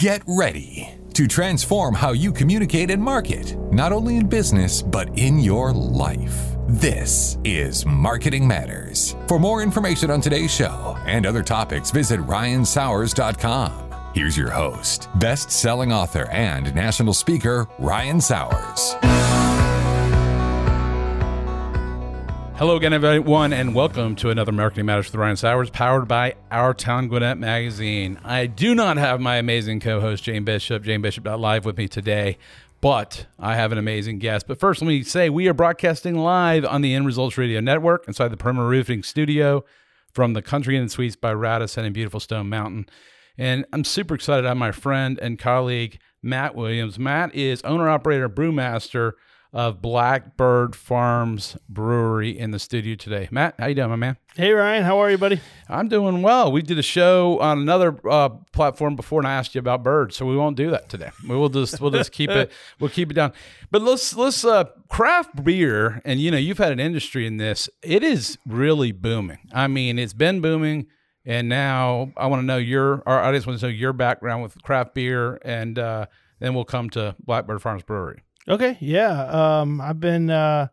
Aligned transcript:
Get 0.00 0.22
ready 0.26 0.88
to 1.12 1.26
transform 1.26 1.94
how 1.94 2.12
you 2.12 2.32
communicate 2.32 2.90
and 2.90 3.02
market, 3.02 3.54
not 3.70 3.92
only 3.92 4.16
in 4.16 4.30
business, 4.30 4.80
but 4.80 5.10
in 5.18 5.38
your 5.38 5.74
life. 5.74 6.56
This 6.68 7.36
is 7.44 7.84
Marketing 7.84 8.48
Matters. 8.48 9.14
For 9.28 9.38
more 9.38 9.62
information 9.62 10.10
on 10.10 10.22
today's 10.22 10.50
show 10.50 10.96
and 11.04 11.26
other 11.26 11.42
topics, 11.42 11.90
visit 11.90 12.18
ryansauers.com. 12.20 13.90
Here's 14.14 14.38
your 14.38 14.48
host, 14.48 15.10
best 15.16 15.50
selling 15.50 15.92
author 15.92 16.30
and 16.30 16.74
national 16.74 17.12
speaker, 17.12 17.68
Ryan 17.78 18.22
Sauers. 18.22 18.94
Hello 22.60 22.76
again, 22.76 22.92
everyone, 22.92 23.54
and 23.54 23.74
welcome 23.74 24.14
to 24.16 24.28
another 24.28 24.52
Marketing 24.52 24.84
Matters 24.84 25.06
with 25.06 25.14
Ryan 25.14 25.36
Sauers, 25.36 25.70
powered 25.70 26.06
by 26.06 26.34
Our 26.50 26.74
Town 26.74 27.08
Gwinnett 27.08 27.38
Magazine. 27.38 28.20
I 28.22 28.44
do 28.44 28.74
not 28.74 28.98
have 28.98 29.18
my 29.18 29.36
amazing 29.36 29.80
co-host 29.80 30.24
Jane 30.24 30.44
Bishop, 30.44 30.82
Jane 30.82 31.00
Bishop 31.00 31.24
live 31.24 31.64
with 31.64 31.78
me 31.78 31.88
today, 31.88 32.36
but 32.82 33.24
I 33.38 33.56
have 33.56 33.72
an 33.72 33.78
amazing 33.78 34.18
guest. 34.18 34.46
But 34.46 34.60
first, 34.60 34.82
let 34.82 34.88
me 34.88 35.02
say 35.04 35.30
we 35.30 35.48
are 35.48 35.54
broadcasting 35.54 36.18
live 36.18 36.66
on 36.66 36.82
the 36.82 36.92
End 36.92 37.06
Resultz 37.06 37.38
Radio 37.38 37.60
Network 37.60 38.06
inside 38.06 38.28
the 38.28 38.36
Perimeter 38.36 38.68
Roofing 38.68 39.02
Studio 39.04 39.64
from 40.12 40.34
the 40.34 40.42
Country 40.42 40.76
Inn 40.76 40.90
Suites 40.90 41.16
by 41.16 41.32
Radisson 41.32 41.86
in 41.86 41.94
beautiful 41.94 42.20
Stone 42.20 42.50
Mountain. 42.50 42.90
And 43.38 43.64
I'm 43.72 43.84
super 43.84 44.14
excited 44.14 44.42
to 44.42 44.48
have 44.48 44.58
my 44.58 44.72
friend 44.72 45.18
and 45.22 45.38
colleague 45.38 45.98
Matt 46.22 46.54
Williams. 46.54 46.98
Matt 46.98 47.34
is 47.34 47.62
owner 47.62 47.88
operator 47.88 48.28
brewmaster 48.28 49.12
of 49.52 49.82
Blackbird 49.82 50.76
Farms 50.76 51.56
Brewery 51.68 52.38
in 52.38 52.52
the 52.52 52.58
studio 52.58 52.94
today. 52.94 53.28
Matt, 53.30 53.54
how 53.58 53.66
you 53.66 53.74
doing, 53.74 53.90
my 53.90 53.96
man? 53.96 54.16
Hey 54.36 54.52
Ryan, 54.52 54.84
how 54.84 54.98
are 54.98 55.10
you, 55.10 55.18
buddy? 55.18 55.40
I'm 55.68 55.88
doing 55.88 56.22
well. 56.22 56.52
We 56.52 56.62
did 56.62 56.78
a 56.78 56.82
show 56.82 57.40
on 57.40 57.58
another 57.58 57.98
uh, 58.08 58.28
platform 58.52 58.94
before, 58.94 59.20
and 59.20 59.26
I 59.26 59.32
asked 59.32 59.54
you 59.54 59.58
about 59.58 59.82
birds, 59.82 60.16
so 60.16 60.24
we 60.24 60.36
won't 60.36 60.56
do 60.56 60.70
that 60.70 60.88
today. 60.88 61.10
We 61.28 61.34
will 61.34 61.48
just 61.48 61.80
we'll 61.80 61.90
just 61.90 62.12
keep 62.12 62.30
it 62.30 62.52
we'll 62.80 62.90
keep 62.90 63.10
it 63.10 63.14
down. 63.14 63.32
But 63.70 63.82
let's 63.82 64.14
let's 64.14 64.44
uh, 64.44 64.64
craft 64.88 65.42
beer, 65.42 66.00
and 66.04 66.20
you 66.20 66.30
know 66.30 66.38
you've 66.38 66.58
had 66.58 66.72
an 66.72 66.80
industry 66.80 67.26
in 67.26 67.38
this. 67.38 67.68
It 67.82 68.04
is 68.04 68.38
really 68.46 68.92
booming. 68.92 69.38
I 69.52 69.66
mean, 69.66 69.98
it's 69.98 70.14
been 70.14 70.40
booming. 70.40 70.86
And 71.26 71.50
now 71.50 72.12
I 72.16 72.26
want 72.28 72.40
to 72.40 72.46
know 72.46 72.56
your, 72.56 73.06
I 73.06 73.30
just 73.32 73.46
want 73.46 73.60
to 73.60 73.66
know 73.66 73.70
your 73.70 73.92
background 73.92 74.42
with 74.42 74.60
craft 74.62 74.94
beer, 74.94 75.38
and 75.44 75.78
uh, 75.78 76.06
then 76.38 76.54
we'll 76.54 76.64
come 76.64 76.88
to 76.90 77.14
Blackbird 77.20 77.60
Farms 77.60 77.82
Brewery. 77.82 78.22
Okay, 78.48 78.76
yeah. 78.80 79.60
Um, 79.60 79.80
I've 79.80 80.00
been 80.00 80.30
uh, 80.30 80.68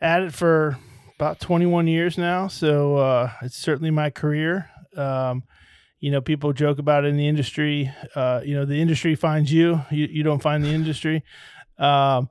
at 0.00 0.22
it 0.22 0.34
for 0.34 0.78
about 1.16 1.40
21 1.40 1.86
years 1.86 2.18
now, 2.18 2.48
so 2.48 2.96
uh, 2.96 3.30
it's 3.42 3.56
certainly 3.56 3.90
my 3.90 4.10
career. 4.10 4.68
Um, 4.96 5.44
you 6.00 6.10
know, 6.10 6.20
people 6.20 6.52
joke 6.52 6.78
about 6.78 7.04
it 7.04 7.08
in 7.08 7.16
the 7.16 7.28
industry. 7.28 7.90
Uh, 8.14 8.40
you 8.44 8.54
know, 8.54 8.64
the 8.64 8.80
industry 8.80 9.14
finds 9.14 9.52
you; 9.52 9.80
you, 9.90 10.06
you 10.06 10.22
don't 10.22 10.42
find 10.42 10.64
the 10.64 10.70
industry. 10.70 11.22
Um, 11.78 12.28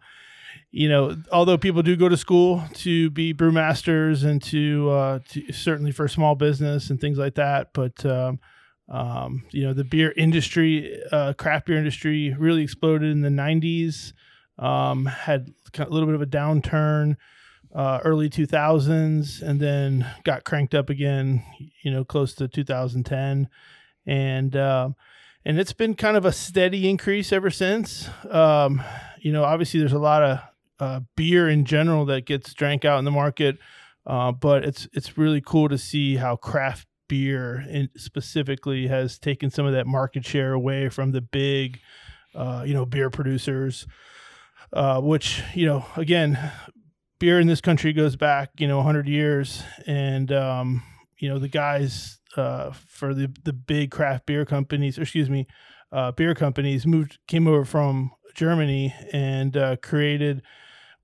you 0.72 0.90
know, 0.90 1.16
although 1.32 1.58
people 1.58 1.82
do 1.82 1.96
go 1.96 2.10
to 2.10 2.18
school 2.18 2.64
to 2.76 3.10
be 3.12 3.34
brewmasters 3.34 4.26
and 4.26 4.42
to, 4.44 4.90
uh, 4.90 5.20
to 5.30 5.54
certainly 5.54 5.92
for 5.92 6.08
small 6.08 6.36
business 6.36 6.90
and 6.90 7.00
things 7.00 7.18
like 7.18 7.36
that, 7.36 7.70
but 7.74 8.06
um, 8.06 8.40
um, 8.90 9.44
you 9.52 9.64
know, 9.64 9.74
the 9.74 9.84
beer 9.84 10.14
industry, 10.18 11.00
uh, 11.12 11.34
craft 11.34 11.68
beer 11.68 11.78
industry, 11.78 12.36
really 12.38 12.64
exploded 12.64 13.12
in 13.12 13.22
the 13.22 13.30
'90s 13.30 14.14
um, 14.60 15.06
had 15.06 15.54
a 15.78 15.90
little 15.90 16.06
bit 16.06 16.16
of 16.16 16.22
a 16.22 16.26
downturn 16.26 17.16
uh, 17.74 18.00
early 18.04 18.30
2000s 18.30 19.42
and 19.42 19.60
then 19.60 20.06
got 20.24 20.44
cranked 20.44 20.76
up 20.76 20.90
again 20.90 21.44
you 21.82 21.92
know 21.92 22.06
close 22.06 22.36
to 22.36 22.48
2010 22.48 23.50
and 24.06 24.56
uh, 24.56 24.90
and 25.46 25.60
it's 25.60 25.74
been 25.74 25.96
kind 25.96 26.16
of 26.16 26.24
a 26.24 26.32
steady 26.32 26.90
increase 26.90 27.34
ever 27.34 27.50
since. 27.50 28.10
Um, 28.30 28.82
you 29.20 29.32
know 29.32 29.44
obviously 29.44 29.80
there's 29.80 29.94
a 29.94 30.00
lot 30.00 30.24
of 30.24 30.40
uh, 30.80 31.00
beer 31.16 31.50
in 31.50 31.66
general 31.66 32.06
that 32.06 32.26
gets 32.26 32.54
drank 32.54 32.86
out 32.86 33.00
in 33.00 33.06
the 33.06 33.12
market 33.12 33.58
uh, 34.06 34.32
but 34.32 34.64
it's 34.66 34.88
it's 34.94 35.18
really 35.18 35.42
cool 35.42 35.70
to 35.70 35.78
see 35.78 36.18
how 36.18 36.36
craft 36.36 36.88
beer 37.08 37.66
in 37.70 37.90
specifically 37.96 38.88
has 38.88 39.18
taken 39.18 39.50
some 39.50 39.66
of 39.66 39.74
that 39.74 39.88
market 39.88 40.26
share 40.26 40.54
away 40.54 40.90
from 40.90 41.12
the 41.12 41.22
big 41.22 41.80
uh, 42.36 42.64
you 42.66 42.74
know 42.74 42.86
beer 42.86 43.10
producers 43.10 43.88
uh, 44.74 45.00
which 45.00 45.42
you 45.54 45.66
know 45.66 45.86
again 45.96 46.52
beer 47.20 47.40
in 47.40 47.48
this 47.48 47.62
country 47.62 47.94
goes 47.94 48.16
back 48.16 48.50
you 48.58 48.68
know 48.68 48.78
100 48.78 49.08
years. 49.08 49.64
And 49.88 50.32
um, 50.32 50.84
you 51.18 51.30
know 51.30 51.40
the 51.40 51.48
guys 51.48 52.20
uh, 52.36 52.72
for 52.72 53.14
the 53.14 53.34
the 53.44 53.54
big 53.54 53.92
craft 53.92 54.26
beer 54.26 54.46
companies 54.46 54.98
excuse 54.98 55.30
me 55.30 55.48
uh, 55.94 56.12
beer 56.12 56.34
companies 56.34 56.86
moved 56.86 57.20
came 57.28 57.48
over 57.48 57.64
from 57.64 58.12
Germany 58.34 58.94
and 59.14 59.56
uh, 59.56 59.76
created 59.78 60.42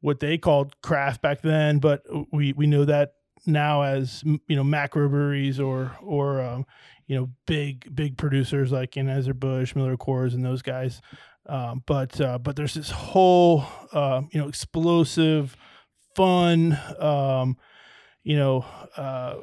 what 0.01 0.19
they 0.19 0.37
called 0.37 0.81
craft 0.81 1.21
back 1.21 1.41
then. 1.41 1.79
But 1.79 2.01
we 2.31 2.53
we 2.53 2.65
know 2.65 2.85
that 2.85 3.13
now 3.45 3.83
as 3.83 4.23
you 4.23 4.55
know 4.55 4.63
macro 4.63 5.07
breweries 5.07 5.59
or 5.59 5.95
or 6.01 6.41
um, 6.41 6.65
you 7.07 7.15
know 7.15 7.29
big 7.45 7.93
big 7.95 8.17
producers 8.17 8.71
like 8.71 8.91
Anheuser 8.91 9.39
Busch, 9.39 9.75
Miller 9.75 9.95
Coors, 9.95 10.33
and 10.33 10.43
those 10.43 10.61
guys 10.61 11.01
um, 11.49 11.83
but 11.87 12.21
uh, 12.21 12.37
but 12.37 12.55
there's 12.55 12.75
this 12.75 12.91
whole 12.91 13.65
uh, 13.91 14.21
you 14.31 14.39
know 14.39 14.47
explosive, 14.47 15.57
fun, 16.15 16.79
um, 16.99 17.57
you 18.23 18.37
know, 18.37 18.63
uh, 18.95 19.35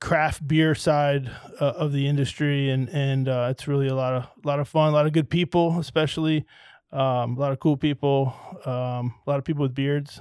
craft 0.00 0.46
beer 0.46 0.74
side 0.74 1.30
uh, 1.60 1.64
of 1.64 1.92
the 1.92 2.08
industry, 2.08 2.68
and 2.68 2.88
and 2.90 3.28
uh, 3.28 3.48
it's 3.50 3.68
really 3.68 3.86
a 3.86 3.94
lot 3.94 4.12
of 4.12 4.24
a 4.44 4.48
lot 4.48 4.58
of 4.58 4.68
fun, 4.68 4.88
a 4.88 4.92
lot 4.92 5.06
of 5.06 5.12
good 5.12 5.30
people, 5.30 5.78
especially. 5.78 6.44
Um, 6.90 7.38
a 7.38 7.40
lot 7.40 7.52
of 7.52 7.58
cool 7.58 7.78
people, 7.78 8.34
um, 8.66 9.14
a 9.26 9.30
lot 9.30 9.38
of 9.38 9.44
people 9.44 9.62
with 9.62 9.74
beards. 9.74 10.20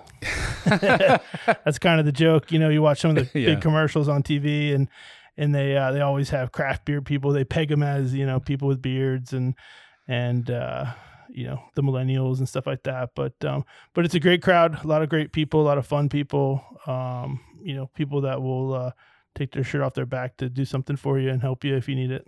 That's 0.66 1.80
kind 1.80 2.00
of 2.00 2.06
the 2.06 2.14
joke, 2.14 2.50
you 2.50 2.60
know. 2.60 2.70
You 2.70 2.82
watch 2.82 3.02
some 3.02 3.18
of 3.18 3.18
the 3.18 3.30
yeah. 3.40 3.48
big 3.48 3.62
commercials 3.62 4.08
on 4.08 4.24
TV, 4.24 4.74
and 4.74 4.88
and 5.36 5.54
they 5.54 5.76
uh, 5.76 5.92
they 5.92 6.00
always 6.00 6.30
have 6.30 6.54
craft 6.54 6.86
beer 6.86 7.02
people. 7.02 7.34
They 7.34 7.44
peg 7.44 7.68
them 7.68 7.84
as 7.84 8.14
you 8.14 8.26
know 8.26 8.40
people 8.40 8.70
with 8.70 8.82
beards, 8.82 9.34
and 9.34 9.54
and 10.08 10.50
you 11.34 11.46
know 11.46 11.62
the 11.76 11.82
millennials 11.82 12.40
and 12.40 12.48
stuff 12.48 12.68
like 12.68 12.84
that. 12.84 13.12
But 13.16 13.44
um, 13.46 13.66
but 13.94 14.06
it's 14.06 14.16
a 14.16 14.20
great 14.20 14.42
crowd, 14.42 14.84
a 14.84 14.88
lot 14.88 15.02
of 15.02 15.10
great 15.10 15.32
people, 15.32 15.62
a 15.62 15.64
lot 15.64 15.78
of 15.78 15.88
fun 15.88 16.10
people. 16.10 16.64
Um, 16.88 17.40
you 17.64 17.76
know, 17.76 17.88
people 17.96 18.22
that 18.22 18.42
will 18.42 18.74
uh, 18.74 18.92
take 19.36 19.52
their 19.52 19.64
shirt 19.64 19.82
off 19.82 19.94
their 19.94 20.06
back 20.06 20.38
to 20.38 20.50
do 20.50 20.66
something 20.66 20.96
for 20.96 21.18
you 21.20 21.30
and 21.30 21.42
help 21.42 21.64
you 21.64 21.76
if 21.76 21.88
you 21.88 21.96
need 21.96 22.12
it. 22.12 22.28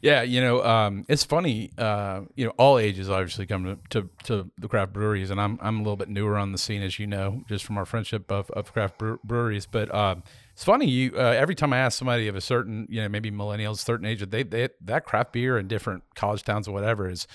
Yeah, 0.00 0.22
you 0.22 0.40
know, 0.40 0.64
um, 0.64 1.04
it's 1.08 1.24
funny. 1.24 1.70
Uh, 1.76 2.22
you 2.36 2.46
know, 2.46 2.52
all 2.56 2.78
ages 2.78 3.10
obviously 3.10 3.46
come 3.46 3.64
to, 3.64 3.78
to, 3.90 4.08
to, 4.24 4.50
the 4.58 4.68
craft 4.68 4.92
breweries, 4.92 5.30
and 5.30 5.40
I'm 5.40 5.58
I'm 5.60 5.76
a 5.76 5.78
little 5.78 5.96
bit 5.96 6.08
newer 6.08 6.36
on 6.36 6.52
the 6.52 6.58
scene, 6.58 6.82
as 6.82 6.98
you 6.98 7.06
know, 7.06 7.42
just 7.48 7.64
from 7.64 7.76
our 7.76 7.84
friendship 7.84 8.30
of, 8.30 8.50
of 8.50 8.72
craft 8.72 8.98
breweries. 9.24 9.66
But 9.66 9.94
um, 9.94 10.22
it's 10.52 10.64
funny. 10.64 10.88
You 10.88 11.12
uh, 11.16 11.34
every 11.36 11.54
time 11.54 11.72
I 11.72 11.78
ask 11.78 11.98
somebody 11.98 12.28
of 12.28 12.36
a 12.36 12.40
certain, 12.40 12.86
you 12.88 13.02
know, 13.02 13.08
maybe 13.08 13.30
millennials, 13.30 13.78
certain 13.78 14.06
age, 14.06 14.24
they 14.30 14.42
they 14.42 14.68
that 14.82 15.04
craft 15.04 15.32
beer 15.32 15.58
in 15.58 15.68
different 15.68 16.02
college 16.14 16.42
towns 16.44 16.66
or 16.66 16.72
whatever 16.72 17.10
is, 17.10 17.26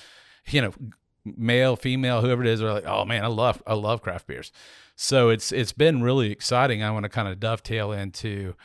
you 0.49 0.61
know, 0.61 0.73
male, 1.25 1.75
female, 1.75 2.21
whoever 2.21 2.43
it 2.43 2.49
is, 2.49 2.61
are 2.61 2.73
like, 2.73 2.85
oh 2.85 3.05
man, 3.05 3.23
I 3.23 3.27
love 3.27 3.61
I 3.65 3.73
love 3.73 4.01
craft 4.01 4.27
beers. 4.27 4.51
So 4.95 5.29
it's 5.29 5.51
it's 5.51 5.73
been 5.73 6.01
really 6.01 6.31
exciting. 6.31 6.83
I 6.83 6.91
want 6.91 7.03
to 7.03 7.09
kind 7.09 7.27
of 7.27 7.39
dovetail 7.39 7.91
into 7.91 8.55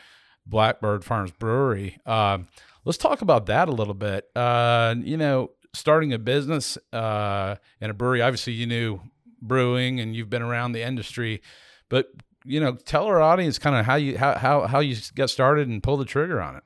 Blackbird 0.45 1.03
Farms 1.03 1.31
Brewery. 1.31 1.99
Um, 2.05 2.47
let's 2.85 2.97
talk 2.97 3.21
about 3.21 3.47
that 3.47 3.69
a 3.69 3.71
little 3.71 3.93
bit. 3.93 4.29
Uh, 4.35 4.95
you 4.99 5.17
know, 5.17 5.51
starting 5.73 6.13
a 6.13 6.19
business 6.19 6.77
uh, 6.93 7.55
in 7.81 7.89
a 7.89 7.93
brewery. 7.93 8.21
Obviously, 8.21 8.53
you 8.53 8.65
knew 8.65 8.99
brewing 9.41 9.99
and 9.99 10.15
you've 10.15 10.29
been 10.29 10.41
around 10.41 10.73
the 10.73 10.83
industry, 10.83 11.41
but 11.87 12.11
you 12.45 12.59
know, 12.59 12.73
tell 12.73 13.05
our 13.05 13.21
audience 13.21 13.59
kind 13.59 13.75
of 13.75 13.85
how 13.85 13.95
you 13.95 14.17
how 14.17 14.35
how 14.35 14.67
how 14.67 14.79
you 14.79 14.97
got 15.15 15.29
started 15.29 15.67
and 15.67 15.83
pull 15.83 15.97
the 15.97 16.05
trigger 16.05 16.41
on 16.41 16.55
it. 16.55 16.63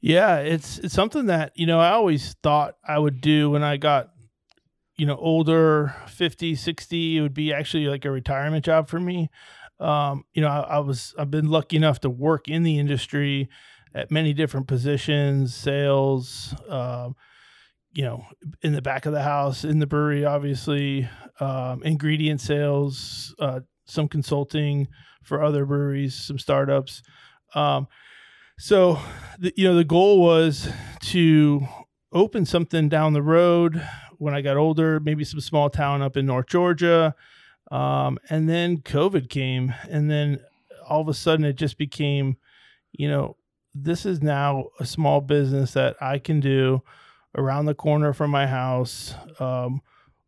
Yeah, 0.00 0.38
it's 0.38 0.78
it's 0.78 0.94
something 0.94 1.26
that 1.26 1.52
you 1.54 1.66
know 1.66 1.80
I 1.80 1.90
always 1.90 2.34
thought 2.42 2.76
I 2.86 2.98
would 2.98 3.20
do 3.20 3.50
when 3.50 3.62
I 3.62 3.76
got 3.76 4.10
you 4.96 5.06
know, 5.06 5.16
older, 5.16 5.94
50, 6.08 6.54
60, 6.54 7.16
it 7.16 7.20
would 7.20 7.34
be 7.34 7.52
actually 7.52 7.86
like 7.86 8.04
a 8.04 8.10
retirement 8.10 8.64
job 8.64 8.88
for 8.88 8.98
me. 8.98 9.28
Um, 9.78 10.24
you 10.32 10.40
know, 10.40 10.48
I, 10.48 10.60
I, 10.60 10.78
was, 10.78 11.14
I've 11.18 11.30
been 11.30 11.48
lucky 11.48 11.76
enough 11.76 12.00
to 12.00 12.10
work 12.10 12.48
in 12.48 12.62
the 12.62 12.78
industry 12.78 13.48
at 13.94 14.10
many 14.10 14.32
different 14.32 14.66
positions, 14.66 15.54
sales, 15.54 16.54
um, 16.68 17.14
you 17.92 18.04
know, 18.04 18.24
in 18.62 18.72
the 18.72 18.82
back 18.82 19.06
of 19.06 19.12
the 19.12 19.22
house, 19.22 19.64
in 19.64 19.78
the 19.78 19.86
brewery, 19.86 20.24
obviously, 20.24 21.08
um, 21.40 21.82
ingredient 21.82 22.40
sales, 22.40 23.34
uh, 23.38 23.60
some 23.86 24.08
consulting 24.08 24.88
for 25.22 25.42
other 25.42 25.64
breweries, 25.64 26.14
some 26.14 26.38
startups. 26.38 27.02
Um, 27.54 27.88
so, 28.58 28.98
the, 29.38 29.52
you 29.56 29.66
know, 29.66 29.74
the 29.74 29.84
goal 29.84 30.20
was 30.20 30.68
to 31.00 31.66
open 32.12 32.46
something 32.46 32.88
down 32.88 33.12
the 33.12 33.22
road 33.22 33.82
when 34.18 34.34
I 34.34 34.40
got 34.40 34.56
older, 34.56 35.00
maybe 35.00 35.24
some 35.24 35.40
small 35.40 35.70
town 35.70 36.02
up 36.02 36.16
in 36.16 36.26
North 36.26 36.46
Georgia. 36.46 37.14
Um, 37.70 38.18
and 38.30 38.48
then 38.48 38.78
COVID 38.78 39.28
came, 39.28 39.74
and 39.88 40.10
then 40.10 40.40
all 40.88 41.00
of 41.00 41.08
a 41.08 41.14
sudden 41.14 41.44
it 41.44 41.56
just 41.56 41.78
became, 41.78 42.36
you 42.92 43.08
know, 43.08 43.36
this 43.74 44.06
is 44.06 44.22
now 44.22 44.66
a 44.78 44.86
small 44.86 45.20
business 45.20 45.72
that 45.72 45.96
I 46.00 46.18
can 46.18 46.40
do 46.40 46.82
around 47.36 47.66
the 47.66 47.74
corner 47.74 48.12
from 48.12 48.30
my 48.30 48.46
house. 48.46 49.14
Um, 49.38 49.82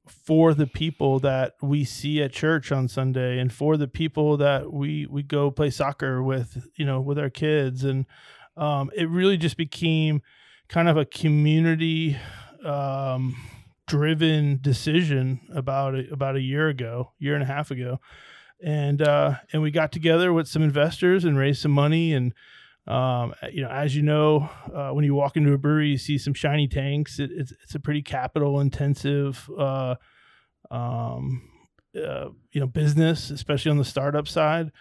for 0.09 0.55
the 0.55 0.67
people 0.67 1.19
that 1.19 1.55
we 1.61 1.85
see 1.85 2.23
at 2.23 2.33
church 2.33 2.73
on 2.73 2.89
Sunday 2.89 3.39
and 3.39 3.53
for 3.53 3.77
the 3.77 3.87
people 3.87 4.39
that 4.39 4.73
we 4.73 5.07
we 5.07 5.23
go 5.23 5.51
play 5.51 5.69
soccer 5.69 6.23
with, 6.23 6.67
you 6.77 6.87
know, 6.87 6.99
with 6.99 7.19
our 7.19 7.29
kids 7.29 7.85
and 7.85 8.07
um, 8.57 8.91
it 8.97 9.09
really 9.09 9.37
just 9.37 9.57
became 9.57 10.23
kind 10.69 10.89
of 10.89 10.97
a 10.97 11.05
community 11.05 12.17
um, 12.65 13.37
driven 13.89 14.59
decision 14.61 15.41
about 15.55 15.95
a, 15.95 16.13
about 16.13 16.37
a 16.37 16.41
year 16.41 16.69
ago, 16.69 17.13
year 17.19 17.35
and 17.35 17.43
a 17.43 17.47
half 17.47 17.71
ago. 17.71 18.01
And 18.63 19.03
uh, 19.03 19.37
and 19.53 19.63
we 19.63 19.71
got 19.71 19.93
together 19.93 20.33
with 20.33 20.49
some 20.49 20.63
investors 20.63 21.25
and 21.25 21.37
raised 21.37 21.63
some 21.63 21.73
money 21.73 22.13
and 22.13 22.35
um, 22.89 23.35
you 23.53 23.61
know, 23.61 23.69
as 23.69 23.95
you 23.95 24.03
know, 24.03 24.49
uh, 24.75 24.91
when 24.91 25.05
you 25.05 25.15
walk 25.15 25.37
into 25.37 25.53
a 25.53 25.59
brewery, 25.59 25.89
you 25.89 25.99
see 25.99 26.17
some 26.17 26.33
shiny 26.33 26.67
tanks. 26.67 27.19
It, 27.19 27.31
it's 27.31 27.53
it's 27.63 27.75
a 27.75 27.81
pretty 27.81 28.01
capital 28.01 28.61
intensive, 28.61 29.49
uh, 29.59 29.97
um, 30.71 31.51
uh, 31.95 32.31
you 32.51 32.61
know, 32.61 32.67
business, 32.67 33.29
especially 33.29 33.71
on 33.71 33.77
the 33.77 33.85
startup 33.85 34.27
side. 34.27 34.73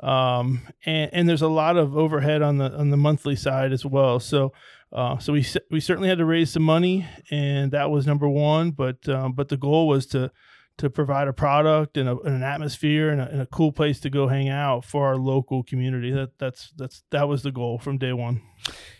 Um, 0.00 0.68
and, 0.84 1.10
and 1.14 1.28
there's 1.28 1.40
a 1.40 1.48
lot 1.48 1.78
of 1.78 1.96
overhead 1.96 2.42
on 2.42 2.58
the 2.58 2.70
on 2.70 2.90
the 2.90 2.98
monthly 2.98 3.34
side 3.34 3.72
as 3.72 3.86
well. 3.86 4.20
So, 4.20 4.52
uh, 4.94 5.18
so 5.18 5.32
we 5.32 5.44
we 5.70 5.80
certainly 5.80 6.08
had 6.08 6.18
to 6.18 6.24
raise 6.24 6.52
some 6.52 6.62
money, 6.62 7.06
and 7.30 7.72
that 7.72 7.90
was 7.90 8.06
number 8.06 8.28
one. 8.28 8.70
But 8.70 9.08
um, 9.08 9.32
but 9.32 9.48
the 9.48 9.56
goal 9.56 9.88
was 9.88 10.06
to 10.06 10.30
to 10.76 10.90
provide 10.90 11.28
a 11.28 11.32
product 11.32 11.96
and, 11.96 12.08
a, 12.08 12.18
and 12.18 12.34
an 12.34 12.42
atmosphere 12.42 13.10
and 13.10 13.20
a, 13.20 13.28
and 13.28 13.40
a, 13.42 13.46
cool 13.46 13.70
place 13.70 14.00
to 14.00 14.10
go 14.10 14.26
hang 14.26 14.48
out 14.48 14.84
for 14.84 15.06
our 15.06 15.16
local 15.16 15.62
community. 15.62 16.10
That 16.10 16.38
that's 16.38 16.72
that's 16.76 17.02
that 17.10 17.28
was 17.28 17.42
the 17.42 17.52
goal 17.52 17.78
from 17.78 17.98
day 17.98 18.12
one. 18.12 18.42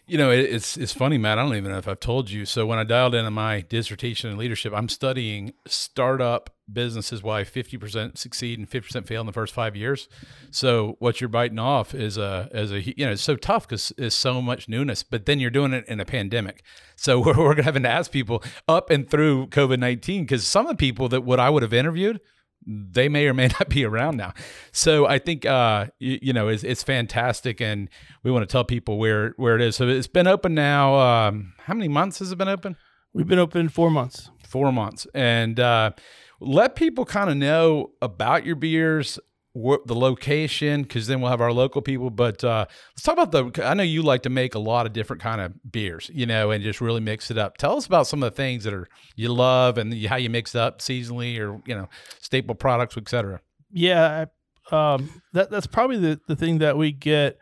You 0.07 0.19
know, 0.19 0.31
it, 0.31 0.41
it's 0.41 0.77
it's 0.77 0.93
funny, 0.93 1.17
Matt. 1.17 1.39
I 1.39 1.43
don't 1.43 1.57
even 1.57 1.73
know 1.73 1.79
if 1.79 1.89
I've 1.89 2.01
told 2.01 2.31
you. 2.31 2.45
So 2.45 2.67
when 2.67 2.79
I 2.79 2.85
dialed 2.85 3.15
into 3.15 3.31
my 3.31 3.63
dissertation 3.63 4.31
in 4.31 4.37
leadership, 4.37 4.73
I'm 4.75 4.91
studying 4.91 5.55
startup 5.67 6.51
businesses 6.71 7.23
why 7.23 7.43
50% 7.43 8.17
succeed 8.17 8.59
and 8.59 8.69
50% 8.69 9.07
fail 9.07 9.21
in 9.21 9.27
the 9.27 9.33
first 9.33 9.53
five 9.53 9.77
years. 9.77 10.09
So 10.51 10.97
what 10.99 11.21
you're 11.21 11.29
biting 11.29 11.59
off 11.59 11.95
is 11.95 12.19
a 12.19 12.49
as 12.53 12.71
a 12.71 12.83
you 12.83 13.07
know 13.07 13.13
it's 13.13 13.23
so 13.23 13.37
tough 13.37 13.67
because 13.67 13.93
it's 13.97 14.15
so 14.15 14.43
much 14.43 14.69
newness. 14.69 15.03
But 15.03 15.25
then 15.25 15.41
you're 15.41 15.51
doing 15.51 15.73
it 15.73 15.87
in 15.89 16.01
a 16.01 16.05
pandemic. 16.05 16.63
So 16.97 17.21
we're, 17.25 17.39
we're 17.39 17.63
having 17.63 17.85
to 17.85 17.91
ask 17.91 18.11
people 18.11 18.43
up 18.69 18.91
and 18.91 19.09
through 19.09 19.47
COVID 19.49 19.79
19 19.79 20.25
because 20.25 20.47
some 20.47 20.67
of 20.67 20.71
the 20.71 20.77
people 20.77 21.09
that 21.09 21.23
what 21.23 21.41
I 21.41 21.49
would 21.49 21.63
have 21.63 21.73
interviewed 21.73 22.21
they 22.67 23.09
may 23.09 23.27
or 23.27 23.35
may 23.35 23.49
not 23.61 23.69
be 23.69 23.85
around 23.85 24.17
now. 24.17 24.33
So 24.73 25.07
I 25.07 25.19
think 25.19 25.47
uh, 25.47 25.87
you, 25.99 26.19
you, 26.23 26.33
know 26.33 26.49
it's, 26.49 26.65
it's 26.65 26.83
fantastic, 26.83 27.61
and 27.61 27.89
we 28.23 28.31
want 28.31 28.49
to 28.49 28.53
tell 28.53 28.65
people 28.65 28.99
where 28.99 29.35
where 29.37 29.57
it 29.57 29.63
is. 29.63 29.77
So 29.77 29.89
it's 29.89 30.07
been 30.07 30.27
open 30.27 30.55
now. 30.55 30.95
Um, 30.97 31.55
how 31.59 31.75
many 31.75 31.89
months 31.89 32.19
has 32.19 32.33
it 32.33 32.37
been 32.37 32.49
open? 32.49 32.77
We've 33.13 33.29
been 33.29 33.39
open 33.39 33.69
four 33.69 33.91
months. 33.91 34.31
Four 34.47 34.73
months, 34.73 35.07
and 35.15 35.59
uh, 35.59 35.93
let 36.41 36.77
people 36.77 37.05
kind 37.05 37.31
of 37.31 37.37
know 37.37 37.91
about 38.01 38.47
your 38.47 38.57
beers, 38.57 39.19
the 39.55 39.95
location 39.95 40.83
because 40.83 41.07
then 41.07 41.21
we'll 41.21 41.31
have 41.31 41.41
our 41.41 41.53
local 41.53 41.81
people 41.81 42.11
but 42.11 42.43
uh, 42.43 42.67
let's 42.93 43.03
talk 43.03 43.17
about 43.17 43.31
the 43.31 43.65
i 43.65 43.73
know 43.73 43.85
you 43.85 44.03
like 44.03 44.23
to 44.23 44.31
make 44.31 44.57
a 44.57 44.59
lot 44.59 44.85
of 44.85 44.93
different 44.93 45.23
kind 45.23 45.41
of 45.41 45.53
beers 45.71 46.11
you 46.13 46.27
know 46.27 46.51
and 46.51 46.65
just 46.65 46.81
really 46.81 47.01
mix 47.01 47.31
it 47.31 47.39
up. 47.39 47.57
Tell 47.57 47.77
us 47.77 47.87
about 47.87 48.09
some 48.09 48.23
of 48.23 48.33
the 48.33 48.37
things 48.37 48.65
that 48.65 48.75
are 48.75 48.89
you 49.15 49.33
love 49.33 49.79
and 49.79 49.95
how 50.07 50.17
you 50.17 50.29
mix 50.29 50.55
up 50.57 50.81
seasonally 50.81 51.39
or 51.39 51.63
you 51.67 51.75
know 51.75 51.89
staple 52.21 52.57
products 52.57 52.97
etc 52.97 53.41
yeah 53.71 54.27
um, 54.73 55.23
that, 55.33 55.51
that's 55.51 55.67
probably 55.67 55.99
the, 55.99 56.21
the 56.27 56.37
thing 56.37 56.59
that 56.59 56.77
we 56.77 56.91
get 56.91 57.39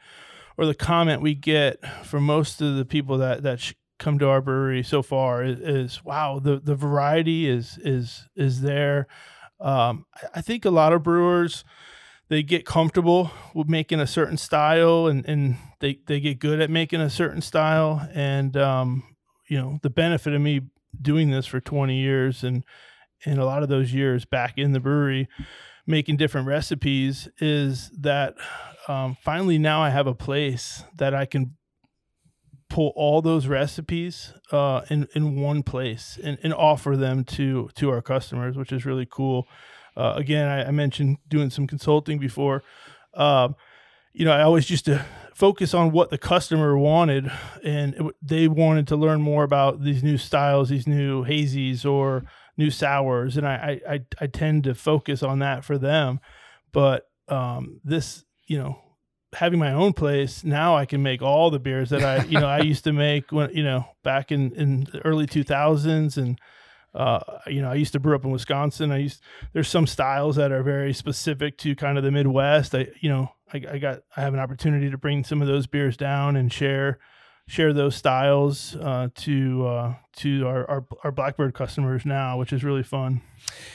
or 0.59 0.67
the 0.67 0.75
comment 0.75 1.23
we 1.23 1.35
get 1.35 1.79
from 2.05 2.25
most 2.25 2.61
of 2.61 2.77
the 2.77 2.85
people 2.85 3.19
that 3.19 3.43
that 3.43 3.61
sh- 3.61 3.73
come 3.99 4.19
to 4.19 4.29
our 4.29 4.41
brewery 4.41 4.83
so 4.83 5.01
far 5.01 5.45
is, 5.45 5.61
is, 5.61 6.05
wow 6.05 6.39
the 6.39 6.59
the 6.59 6.75
variety 6.75 7.49
is 7.49 7.79
is 7.83 8.29
is 8.35 8.61
there. 8.61 9.07
Um, 9.61 10.07
I 10.35 10.41
think 10.41 10.65
a 10.65 10.71
lot 10.71 10.93
of 10.93 11.05
brewers 11.05 11.65
they 12.33 12.43
get 12.43 12.65
comfortable 12.65 13.31
with 13.53 13.69
making 13.69 14.01
a 14.01 14.07
certain 14.07 14.39
style 14.39 15.07
and, 15.07 15.29
and 15.29 15.55
they, 15.81 15.99
they 16.07 16.19
get 16.19 16.39
good 16.39 16.63
at 16.63 16.71
making 16.71 16.99
a 16.99 17.11
certain 17.11 17.43
style. 17.43 18.09
And, 18.15 18.57
um, 18.57 19.03
you 19.51 19.59
know, 19.59 19.79
the 19.83 19.91
benefit 19.91 20.33
of 20.33 20.41
me 20.41 20.63
doing 20.99 21.31
this 21.31 21.45
for 21.45 21.61
20 21.61 21.95
years 21.95 22.43
and, 22.43 22.65
and 23.27 23.39
a 23.39 23.45
lot 23.45 23.63
of 23.63 23.69
those 23.69 23.93
years 23.93 24.25
back 24.25 24.57
in 24.57 24.73
the 24.73 24.81
brewery 24.81 25.29
making 25.87 26.17
different 26.17 26.47
recipes 26.47 27.29
is 27.39 27.91
that 28.01 28.33
um, 28.89 29.15
finally 29.23 29.59
now 29.59 29.83
I 29.83 29.91
have 29.91 30.07
a 30.07 30.15
place 30.15 30.85
that 30.97 31.15
I 31.15 31.27
can 31.27 31.57
pull 32.71 32.95
all 32.97 33.21
those 33.21 33.47
recipes 33.47 34.33
uh, 34.51 34.81
in 34.89 35.07
in 35.15 35.39
one 35.39 35.63
place 35.63 36.19
and, 36.25 36.39
and 36.43 36.55
offer 36.55 36.97
them 36.97 37.25
to 37.25 37.69
to 37.75 37.91
our 37.91 38.01
customers, 38.01 38.57
which 38.57 38.73
is 38.73 38.87
really 38.87 39.07
cool. 39.11 39.47
Uh, 39.97 40.15
again, 40.17 40.49
I, 40.49 40.69
I, 40.69 40.71
mentioned 40.71 41.19
doing 41.29 41.51
some 41.51 41.67
consulting 41.67 42.19
before. 42.19 42.63
Um, 43.15 43.57
you 44.13 44.25
know, 44.25 44.33
I 44.33 44.43
always 44.43 44.71
used 44.71 44.85
to 44.87 45.05
focus 45.35 45.75
on 45.75 45.93
what 45.93 46.11
the 46.11 46.19
customer 46.19 46.79
wanted, 46.79 47.31
and 47.63 47.95
it, 47.95 48.15
they 48.23 48.49
wanted 48.49 48.89
to 48.89 48.97
learn 48.97 49.21
more 49.21 49.45
about 49.45 49.83
these 49.83 50.03
new 50.03 50.17
styles, 50.17 50.69
these 50.69 50.87
new 50.87 51.25
hazies 51.25 51.85
or 51.85 52.25
new 52.57 52.71
sours, 52.71 53.37
and 53.37 53.47
I 53.47 53.81
I, 53.89 54.01
I 54.21 54.27
tend 54.27 54.65
to 54.65 54.75
focus 54.75 55.23
on 55.23 55.41
that 55.41 55.65
for 55.65 55.77
them. 55.79 56.21
But 56.73 57.09
um, 57.29 57.81
this, 57.85 58.25
you 58.47 58.59
know, 58.59 58.79
having 59.35 59.59
my 59.59 59.73
own 59.73 59.93
place 59.93 60.45
now 60.45 60.77
i 60.77 60.85
can 60.85 61.03
make 61.03 61.23
all 61.23 61.51
the 61.51 61.59
beers 61.59 61.91
that 61.91 62.03
i 62.03 62.23
you 62.25 62.39
know 62.39 62.47
i 62.47 62.61
used 62.73 62.85
to 62.85 62.93
make 62.93 63.33
when 63.33 63.51
you 63.55 63.63
know 63.63 63.85
back 64.03 64.31
in 64.31 64.53
in 64.53 64.85
the 64.93 65.01
early 65.07 65.27
2000s 65.27 66.17
and 66.17 66.39
uh, 66.95 67.21
you 67.47 67.63
know, 67.63 67.71
I 67.71 67.75
used 67.75 67.93
to 67.93 68.01
brew 68.01 68.15
up 68.15 68.25
in 68.25 68.31
Wisconsin. 68.31 68.93
I 68.93 68.99
used 68.99 69.23
there's 69.53 69.69
some 69.69 69.87
styles 69.87 70.37
that 70.37 70.53
are 70.53 70.63
very 70.63 70.93
specific 70.93 71.57
to 71.59 71.75
kind 71.75 71.97
of 71.97 72.05
the 72.05 72.11
Midwest. 72.11 72.75
I 72.75 72.89
you 73.01 73.09
know 73.09 73.31
I, 73.53 73.63
I 73.71 73.79
got 73.79 74.01
I 74.17 74.21
have 74.21 74.35
an 74.35 74.41
opportunity 74.41 74.91
to 74.91 74.99
bring 74.99 75.25
some 75.25 75.41
of 75.41 75.49
those 75.49 75.67
beers 75.67 75.97
down 75.97 76.37
and 76.37 76.53
share 76.53 76.99
share 77.47 77.73
those 77.73 77.97
styles 77.97 78.77
uh, 78.77 79.09
to 79.17 79.67
uh, 79.67 79.95
to 80.17 80.47
our, 80.47 80.71
our, 80.71 80.85
our 81.05 81.13
Blackbird 81.13 81.55
customers 81.55 82.05
now, 82.05 82.39
which 82.39 82.53
is 82.53 82.63
really 82.63 82.83
fun. 82.83 83.23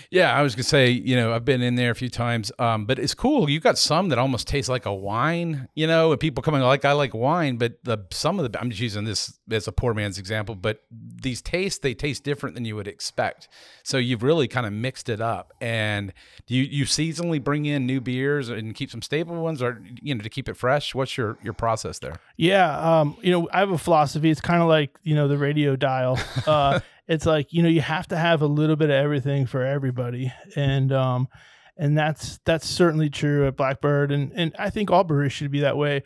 Yeah, 0.09 0.33
I 0.33 0.43
was 0.43 0.55
gonna 0.55 0.63
say, 0.63 0.91
you 0.91 1.15
know, 1.15 1.33
I've 1.33 1.43
been 1.43 1.61
in 1.61 1.75
there 1.75 1.91
a 1.91 1.95
few 1.95 2.09
times, 2.09 2.51
um, 2.59 2.85
but 2.85 2.99
it's 2.99 3.13
cool. 3.13 3.49
You 3.49 3.59
got 3.59 3.77
some 3.77 4.09
that 4.09 4.17
almost 4.17 4.47
taste 4.47 4.69
like 4.69 4.85
a 4.85 4.93
wine, 4.93 5.67
you 5.75 5.87
know, 5.87 6.11
and 6.11 6.19
people 6.19 6.41
coming 6.41 6.61
like 6.61 6.85
I 6.85 6.93
like 6.93 7.13
wine, 7.13 7.57
but 7.57 7.83
the 7.83 8.05
some 8.11 8.39
of 8.39 8.49
the 8.49 8.59
I'm 8.59 8.69
just 8.69 8.81
using 8.81 9.03
this 9.03 9.37
as 9.51 9.67
a 9.67 9.71
poor 9.71 9.93
man's 9.93 10.17
example, 10.17 10.55
but 10.55 10.83
these 10.89 11.41
tastes 11.41 11.79
they 11.79 11.93
taste 11.93 12.23
different 12.23 12.55
than 12.55 12.63
you 12.63 12.75
would 12.75 12.87
expect. 12.87 13.49
So 13.83 13.97
you've 13.97 14.23
really 14.23 14.47
kind 14.47 14.65
of 14.65 14.73
mixed 14.73 15.09
it 15.09 15.19
up. 15.19 15.53
And 15.59 16.13
do 16.45 16.55
you 16.55 16.63
you 16.63 16.85
seasonally 16.85 17.43
bring 17.43 17.65
in 17.65 17.85
new 17.85 17.99
beers 17.99 18.49
and 18.49 18.73
keep 18.73 18.89
some 18.89 19.01
staple 19.01 19.35
ones, 19.35 19.61
or 19.61 19.81
you 20.01 20.15
know, 20.15 20.21
to 20.21 20.29
keep 20.29 20.47
it 20.47 20.55
fresh? 20.55 20.95
What's 20.95 21.17
your 21.17 21.37
your 21.43 21.53
process 21.53 21.99
there? 21.99 22.15
Yeah, 22.37 22.99
um, 22.99 23.17
you 23.21 23.31
know, 23.31 23.49
I 23.57 23.61
have 23.61 23.71
a 23.71 23.77
philosophy. 23.79 24.29
It's 24.29 24.39
kind 24.39 24.61
of 24.61 24.67
like 24.67 24.95
you 25.01 25.15
know 25.15 25.27
the 25.27 25.37
radio 25.37 25.75
dial. 25.75 26.19
Uh, 26.45 26.79
it's 27.07 27.25
like 27.25 27.51
you 27.51 27.63
know 27.63 27.69
you 27.69 27.81
have 27.81 28.07
to 28.09 28.15
have 28.15 28.41
a 28.41 28.47
little 28.47 28.75
bit 28.75 28.89
of 28.89 28.95
everything 28.95 29.47
for 29.47 29.63
everybody, 29.63 30.31
and 30.55 30.93
um, 30.93 31.27
and 31.75 31.97
that's 31.97 32.39
that's 32.45 32.67
certainly 32.67 33.09
true 33.09 33.47
at 33.47 33.57
Blackbird, 33.57 34.11
and 34.11 34.31
and 34.35 34.55
I 34.59 34.69
think 34.69 34.91
all 34.91 35.03
breweries 35.03 35.33
should 35.33 35.49
be 35.49 35.61
that 35.61 35.75
way. 35.75 36.03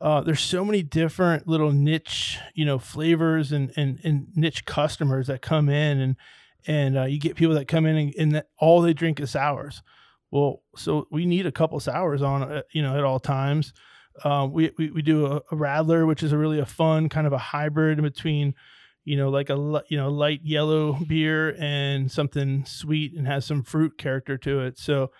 Uh, 0.00 0.22
there's 0.22 0.40
so 0.40 0.64
many 0.64 0.82
different 0.82 1.46
little 1.46 1.72
niche, 1.72 2.38
you 2.54 2.64
know, 2.64 2.78
flavors 2.78 3.52
and 3.52 3.70
and, 3.76 4.00
and 4.02 4.28
niche 4.34 4.64
customers 4.64 5.26
that 5.26 5.42
come 5.42 5.68
in, 5.68 6.00
and 6.00 6.16
and 6.66 6.96
uh, 6.96 7.04
you 7.04 7.20
get 7.20 7.36
people 7.36 7.54
that 7.54 7.68
come 7.68 7.84
in 7.84 7.96
and, 7.96 8.14
and 8.18 8.34
that 8.34 8.48
all 8.58 8.80
they 8.80 8.94
drink 8.94 9.20
is 9.20 9.32
sours. 9.32 9.82
Well, 10.30 10.62
so 10.74 11.06
we 11.10 11.26
need 11.26 11.44
a 11.46 11.52
couple 11.52 11.78
sours 11.78 12.22
on, 12.22 12.42
uh, 12.42 12.62
you 12.72 12.82
know, 12.82 12.96
at 12.96 13.04
all 13.04 13.20
times. 13.20 13.74
Uh, 14.22 14.48
we, 14.50 14.70
we, 14.78 14.90
we 14.90 15.02
do 15.02 15.26
a, 15.26 15.42
a, 15.50 16.06
which 16.06 16.22
is 16.22 16.32
a 16.32 16.38
really 16.38 16.60
a 16.60 16.66
fun 16.66 17.08
kind 17.08 17.26
of 17.26 17.32
a 17.32 17.38
hybrid 17.38 18.00
between, 18.00 18.54
you 19.04 19.16
know, 19.16 19.28
like 19.28 19.50
a 19.50 19.82
you 19.88 19.96
know 19.96 20.08
light 20.08 20.40
yellow 20.44 20.92
beer 21.08 21.56
and 21.58 22.10
something 22.10 22.64
sweet 22.64 23.14
and 23.14 23.26
has 23.26 23.44
some 23.44 23.62
fruit 23.62 23.98
character 23.98 24.38
to 24.38 24.60
it. 24.60 24.78
So, 24.78 25.10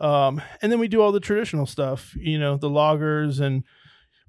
um, 0.00 0.40
and 0.62 0.72
then 0.72 0.78
we 0.78 0.88
do 0.88 1.02
all 1.02 1.12
the 1.12 1.20
traditional 1.20 1.66
stuff, 1.66 2.14
you 2.16 2.38
know, 2.38 2.56
the 2.56 2.70
lagers, 2.70 3.40
and 3.40 3.64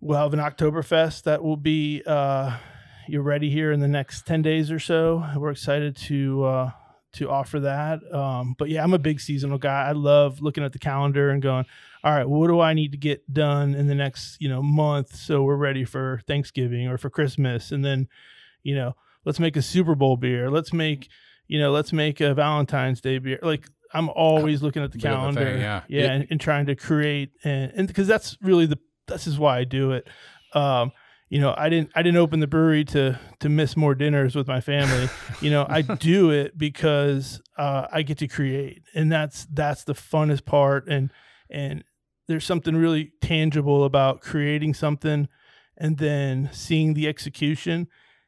we'll 0.01 0.17
have 0.17 0.33
an 0.33 0.39
Oktoberfest 0.39 1.23
that 1.23 1.41
will 1.41 1.57
be 1.57 2.03
uh, 2.05 2.57
you're 3.07 3.21
ready 3.21 3.49
here 3.49 3.71
in 3.71 3.79
the 3.79 3.87
next 3.87 4.27
ten 4.27 4.41
days 4.41 4.71
or 4.71 4.79
so. 4.79 5.25
We're 5.37 5.51
excited 5.51 5.95
to 5.97 6.43
uh, 6.43 6.71
to 7.13 7.29
offer 7.29 7.59
that. 7.61 7.99
Um, 8.13 8.55
but 8.57 8.69
yeah, 8.69 8.83
I'm 8.83 8.93
a 8.93 8.99
big 8.99 9.19
seasonal 9.19 9.57
guy. 9.57 9.87
I 9.87 9.91
love 9.91 10.41
looking 10.41 10.63
at 10.63 10.73
the 10.73 10.79
calendar 10.79 11.29
and 11.29 11.41
going, 11.41 11.65
all 12.03 12.13
right, 12.13 12.27
what 12.27 12.47
do 12.47 12.59
I 12.59 12.73
need 12.73 12.91
to 12.93 12.97
get 12.97 13.31
done 13.31 13.75
in 13.75 13.87
the 13.87 13.95
next, 13.95 14.37
you 14.39 14.49
know, 14.49 14.61
month 14.61 15.15
so 15.15 15.43
we're 15.43 15.55
ready 15.55 15.85
for 15.85 16.21
Thanksgiving 16.27 16.87
or 16.87 16.97
for 16.97 17.09
Christmas 17.09 17.71
and 17.71 17.85
then, 17.85 18.07
you 18.63 18.75
know, 18.75 18.95
let's 19.25 19.39
make 19.39 19.55
a 19.55 19.61
Super 19.61 19.95
Bowl 19.95 20.17
beer. 20.17 20.49
Let's 20.49 20.73
make, 20.73 21.09
you 21.47 21.59
know, 21.59 21.71
let's 21.71 21.93
make 21.93 22.19
a 22.19 22.33
Valentine's 22.33 23.01
Day 23.01 23.19
beer. 23.19 23.39
Like 23.41 23.67
I'm 23.93 24.09
always 24.09 24.61
looking 24.61 24.83
at 24.83 24.91
the 24.91 24.97
calendar. 24.97 25.43
Thing, 25.43 25.61
yeah. 25.61 25.81
Yeah, 25.87 26.11
and, 26.11 26.27
and, 26.29 26.39
trying 26.41 26.65
to 26.67 26.75
create 26.75 27.31
and 27.43 27.71
and 27.75 27.87
because 27.87 28.07
that's 28.07 28.37
really 28.41 28.65
the 28.65 28.79
this 29.07 29.27
is 29.27 29.37
why 29.37 29.59
I 29.59 29.63
do 29.63 29.91
it. 29.91 30.07
Um, 30.53 30.91
you 31.29 31.39
know, 31.39 31.53
I 31.57 31.69
didn't 31.69 31.91
I 31.95 32.01
didn't 32.01 32.17
open 32.17 32.39
the 32.39 32.47
brewery 32.47 32.83
to 32.85 33.19
to 33.39 33.49
miss 33.49 33.77
more 33.77 33.95
dinners 33.95 34.35
with 34.35 34.47
my 34.47 34.61
family. 34.61 35.09
you 35.41 35.49
know, 35.49 35.65
I 35.69 35.81
do 35.99 36.31
it 36.31 36.57
because 36.57 37.41
uh, 37.57 37.87
I 37.91 38.01
get 38.01 38.17
to 38.19 38.27
create, 38.27 38.83
and 38.93 39.11
that's 39.11 39.45
that's 39.51 39.83
the 39.83 39.93
funnest 39.93 40.45
part. 40.45 40.87
And 40.87 41.11
and 41.49 41.83
there's 42.27 42.45
something 42.45 42.75
really 42.75 43.11
tangible 43.21 43.83
about 43.83 44.21
creating 44.21 44.73
something, 44.73 45.27
and 45.77 45.97
then 45.97 46.49
seeing 46.51 46.93
the 46.93 47.07
execution, 47.07 47.87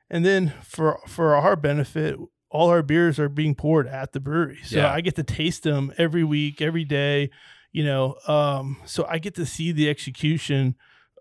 and 0.10 0.26
then 0.26 0.54
for 0.64 1.00
for 1.08 1.36
our 1.36 1.56
benefit. 1.56 2.18
All 2.50 2.70
our 2.70 2.84
beers 2.84 3.18
are 3.20 3.30
being 3.30 3.56
poured 3.56 3.88
at 3.88 4.12
the 4.12 4.20
brewery, 4.20 4.60
so 4.64 4.78
Yeah. 4.78 4.94
I 4.94 5.02
get 5.02 5.16
to 5.16 5.24
taste 5.24 5.64
them 5.64 5.92
every 5.98 6.24
week, 6.24 6.62
every 6.62 6.86
day. 6.86 7.32
You 7.72 7.84
know, 7.84 8.18
um, 8.28 8.78
so 8.86 9.08
I 9.10 9.18
get 9.18 9.34
to 9.36 9.46
see 9.48 9.72
the 9.72 9.90
execution 9.90 10.76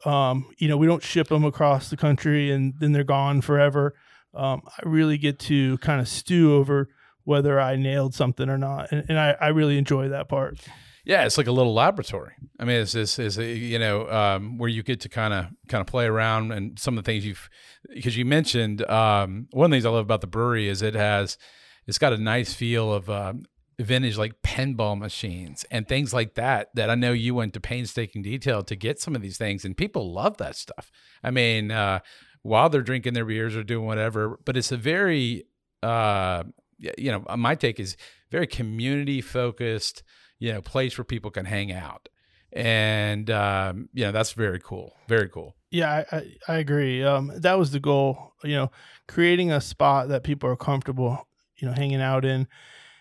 um, 0.04 0.46
you 0.58 0.68
know, 0.68 0.76
we 0.76 0.86
don't 0.86 1.02
ship 1.02 1.28
them 1.28 1.44
across 1.44 1.90
the 1.90 1.96
country 1.96 2.50
and 2.50 2.74
then 2.78 2.92
they're 2.92 3.04
gone 3.04 3.40
forever. 3.40 3.94
Um, 4.34 4.62
I 4.66 4.88
really 4.88 5.18
get 5.18 5.38
to 5.40 5.78
kind 5.78 6.00
of 6.00 6.08
stew 6.08 6.54
over 6.54 6.88
whether 7.24 7.60
I 7.60 7.76
nailed 7.76 8.14
something 8.14 8.48
or 8.48 8.58
not, 8.58 8.90
and, 8.90 9.04
and 9.08 9.18
I, 9.18 9.36
I 9.40 9.48
really 9.48 9.78
enjoy 9.78 10.08
that 10.08 10.28
part. 10.28 10.58
Yeah, 11.04 11.24
it's 11.24 11.36
like 11.36 11.48
a 11.48 11.52
little 11.52 11.74
laboratory. 11.74 12.34
I 12.60 12.64
mean, 12.64 12.80
it's 12.80 12.92
this 12.92 13.18
is 13.18 13.36
you 13.38 13.78
know 13.78 14.08
um, 14.08 14.58
where 14.58 14.68
you 14.68 14.82
get 14.82 15.00
to 15.00 15.08
kind 15.08 15.34
of 15.34 15.46
kind 15.68 15.80
of 15.80 15.86
play 15.86 16.06
around 16.06 16.52
and 16.52 16.78
some 16.78 16.96
of 16.96 17.04
the 17.04 17.10
things 17.10 17.26
you've 17.26 17.50
because 17.92 18.16
you 18.16 18.24
mentioned 18.24 18.88
um, 18.88 19.48
one 19.50 19.66
of 19.66 19.70
the 19.70 19.74
things 19.76 19.86
I 19.86 19.90
love 19.90 20.04
about 20.04 20.20
the 20.20 20.28
brewery 20.28 20.68
is 20.68 20.80
it 20.80 20.94
has 20.94 21.38
it's 21.86 21.98
got 21.98 22.12
a 22.12 22.18
nice 22.18 22.54
feel 22.54 22.92
of 22.92 23.10
um, 23.10 23.44
vintage 23.80 24.16
like 24.16 24.42
pinball 24.42 24.96
machines 24.96 25.64
and 25.72 25.88
things 25.88 26.14
like 26.14 26.34
that 26.34 26.68
that 26.74 26.88
I 26.88 26.94
know 26.94 27.12
you 27.12 27.34
went 27.34 27.54
to 27.54 27.60
painstaking 27.60 28.22
detail 28.22 28.62
to 28.62 28.76
get 28.76 29.00
some 29.00 29.16
of 29.16 29.22
these 29.22 29.38
things 29.38 29.64
and 29.64 29.76
people 29.76 30.12
love 30.12 30.36
that 30.36 30.54
stuff. 30.54 30.92
I 31.24 31.32
mean, 31.32 31.72
uh, 31.72 31.98
while 32.42 32.68
they're 32.68 32.82
drinking 32.82 33.14
their 33.14 33.24
beers 33.24 33.56
or 33.56 33.64
doing 33.64 33.86
whatever, 33.86 34.38
but 34.44 34.56
it's 34.56 34.70
a 34.70 34.76
very 34.76 35.46
uh, 35.82 36.44
you 36.78 37.10
know 37.10 37.24
my 37.36 37.56
take 37.56 37.80
is 37.80 37.96
very 38.30 38.46
community 38.46 39.20
focused 39.20 40.04
you 40.42 40.52
know 40.52 40.60
place 40.60 40.98
where 40.98 41.04
people 41.04 41.30
can 41.30 41.44
hang 41.44 41.70
out 41.70 42.08
and 42.52 43.30
um, 43.30 43.88
you 43.94 44.04
know 44.04 44.12
that's 44.12 44.32
very 44.32 44.60
cool 44.60 44.94
very 45.08 45.28
cool 45.28 45.54
Yeah, 45.70 46.04
I, 46.12 46.16
I, 46.16 46.22
I 46.48 46.56
agree. 46.58 47.02
Um, 47.02 47.32
that 47.34 47.58
was 47.58 47.70
the 47.70 47.80
goal, 47.80 48.34
you 48.44 48.54
know, 48.56 48.70
creating 49.08 49.50
a 49.50 49.60
spot 49.60 50.08
that 50.08 50.22
people 50.22 50.50
are 50.50 50.56
comfortable, 50.56 51.26
you 51.56 51.66
know, 51.66 51.72
hanging 51.74 52.02
out 52.02 52.24
in. 52.26 52.46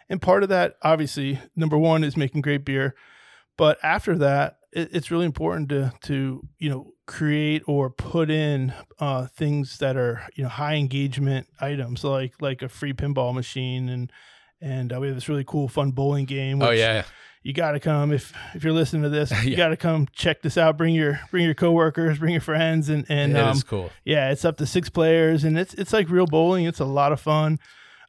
And 0.07 0.21
part 0.21 0.43
of 0.43 0.49
that, 0.49 0.75
obviously, 0.81 1.39
number 1.53 1.77
one 1.77 2.05
is 2.05 2.15
making 2.15 2.41
great 2.41 2.63
beer. 2.63 2.95
But 3.57 3.77
after 3.83 4.17
that, 4.19 4.59
it, 4.71 4.89
it's 4.93 5.11
really 5.11 5.25
important 5.25 5.67
to, 5.69 5.91
to, 6.03 6.47
you 6.59 6.69
know, 6.69 6.93
create 7.07 7.61
or 7.67 7.89
put 7.89 8.29
in 8.29 8.73
uh, 8.99 9.27
things 9.27 9.79
that 9.79 9.97
are, 9.97 10.21
you 10.35 10.43
know, 10.43 10.49
high 10.49 10.75
engagement 10.75 11.47
items 11.59 12.05
like, 12.05 12.35
like 12.39 12.61
a 12.61 12.69
free 12.69 12.93
pinball 12.93 13.33
machine. 13.33 13.89
And, 13.89 14.11
and 14.61 14.93
uh, 14.93 14.99
we 15.01 15.07
have 15.07 15.17
this 15.17 15.27
really 15.27 15.43
cool, 15.45 15.67
fun 15.67 15.91
bowling 15.91 16.25
game. 16.25 16.61
oh 16.61 16.69
which- 16.69 16.79
yeah 16.79 17.03
you 17.43 17.53
got 17.53 17.71
to 17.71 17.79
come 17.79 18.11
if 18.11 18.33
if 18.53 18.63
you're 18.63 18.73
listening 18.73 19.03
to 19.03 19.09
this 19.09 19.31
you 19.43 19.55
got 19.55 19.69
to 19.69 19.77
come 19.77 20.07
check 20.13 20.41
this 20.41 20.57
out. 20.57 20.77
Bring 20.77 20.93
your 20.93 21.19
bring 21.31 21.45
your 21.45 21.53
coworkers 21.53 22.19
bring 22.19 22.33
your 22.33 22.41
friends 22.41 22.89
and 22.89 23.05
and 23.09 23.35
it 23.35 23.39
um, 23.39 23.55
is 23.55 23.63
cool. 23.63 23.89
yeah 24.05 24.31
it's 24.31 24.45
up 24.45 24.57
to 24.57 24.65
six 24.65 24.89
players 24.89 25.43
and 25.43 25.57
it's 25.57 25.73
it's 25.73 25.93
like 25.93 26.09
real 26.09 26.27
bowling. 26.27 26.65
It's 26.65 26.79
a 26.79 26.85
lot 26.85 27.11
of 27.11 27.19
fun. 27.19 27.59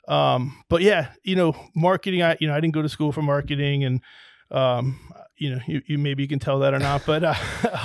Um 0.08 0.62
but 0.68 0.82
yeah 0.82 1.08
you 1.22 1.36
know 1.36 1.54
marketing 1.74 2.22
i 2.22 2.36
you 2.40 2.48
know 2.48 2.54
i 2.54 2.60
didn't 2.60 2.74
go 2.74 2.82
to 2.82 2.88
school 2.88 3.12
for 3.12 3.22
marketing 3.22 3.84
and 3.84 4.00
um 4.50 4.98
you 5.38 5.50
know 5.50 5.60
you, 5.66 5.80
you 5.86 5.96
maybe 5.96 6.22
you 6.22 6.28
can 6.28 6.40
tell 6.40 6.58
that 6.58 6.74
or 6.74 6.80
not 6.80 7.02
but 7.06 7.22
uh, 7.22 7.34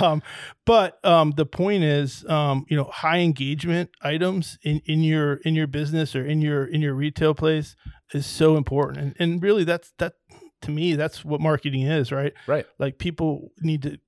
um 0.00 0.20
but 0.66 1.02
um 1.04 1.30
the 1.36 1.46
point 1.46 1.84
is 1.84 2.24
um 2.28 2.66
you 2.68 2.76
know 2.76 2.84
high 2.84 3.18
engagement 3.18 3.90
items 4.02 4.58
in 4.64 4.82
in 4.84 5.04
your 5.04 5.34
in 5.44 5.54
your 5.54 5.68
business 5.68 6.16
or 6.16 6.26
in 6.26 6.42
your 6.42 6.64
in 6.64 6.80
your 6.80 6.92
retail 6.92 7.34
place 7.34 7.76
is 8.14 8.26
so 8.26 8.56
important. 8.56 8.98
And, 8.98 9.16
and 9.18 9.42
really 9.42 9.64
that's 9.64 9.92
that 9.98 10.14
to 10.62 10.70
me 10.70 10.94
that's 10.94 11.24
what 11.24 11.40
marketing 11.40 11.82
is 11.82 12.10
right 12.10 12.32
right 12.46 12.66
like 12.78 12.98
people 12.98 13.52
need 13.60 13.82
to 13.82 13.98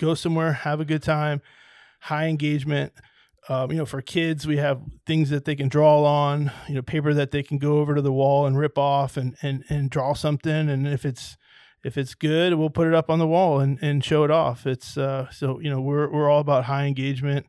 go 0.00 0.14
somewhere, 0.14 0.52
have 0.52 0.80
a 0.80 0.84
good 0.84 1.02
time, 1.02 1.42
high 2.00 2.26
engagement. 2.26 2.92
Um, 3.48 3.70
you 3.70 3.78
know, 3.78 3.86
for 3.86 4.02
kids, 4.02 4.46
we 4.46 4.56
have 4.56 4.80
things 5.06 5.30
that 5.30 5.44
they 5.44 5.54
can 5.54 5.68
draw 5.68 6.04
on. 6.04 6.50
You 6.68 6.74
know, 6.74 6.82
paper 6.82 7.14
that 7.14 7.30
they 7.30 7.42
can 7.42 7.58
go 7.58 7.78
over 7.78 7.94
to 7.94 8.02
the 8.02 8.12
wall 8.12 8.46
and 8.46 8.58
rip 8.58 8.76
off 8.76 9.16
and 9.16 9.36
and 9.42 9.64
and 9.68 9.90
draw 9.90 10.14
something. 10.14 10.68
And 10.68 10.88
if 10.88 11.04
it's 11.04 11.36
if 11.84 11.96
it's 11.96 12.14
good, 12.14 12.54
we'll 12.54 12.70
put 12.70 12.88
it 12.88 12.94
up 12.94 13.10
on 13.10 13.18
the 13.18 13.26
wall 13.26 13.60
and 13.60 13.78
and 13.80 14.04
show 14.04 14.24
it 14.24 14.30
off. 14.30 14.66
It's 14.66 14.96
uh, 14.96 15.30
so 15.30 15.60
you 15.60 15.70
know 15.70 15.80
we're 15.80 16.10
we're 16.10 16.28
all 16.28 16.40
about 16.40 16.64
high 16.64 16.86
engagement. 16.86 17.46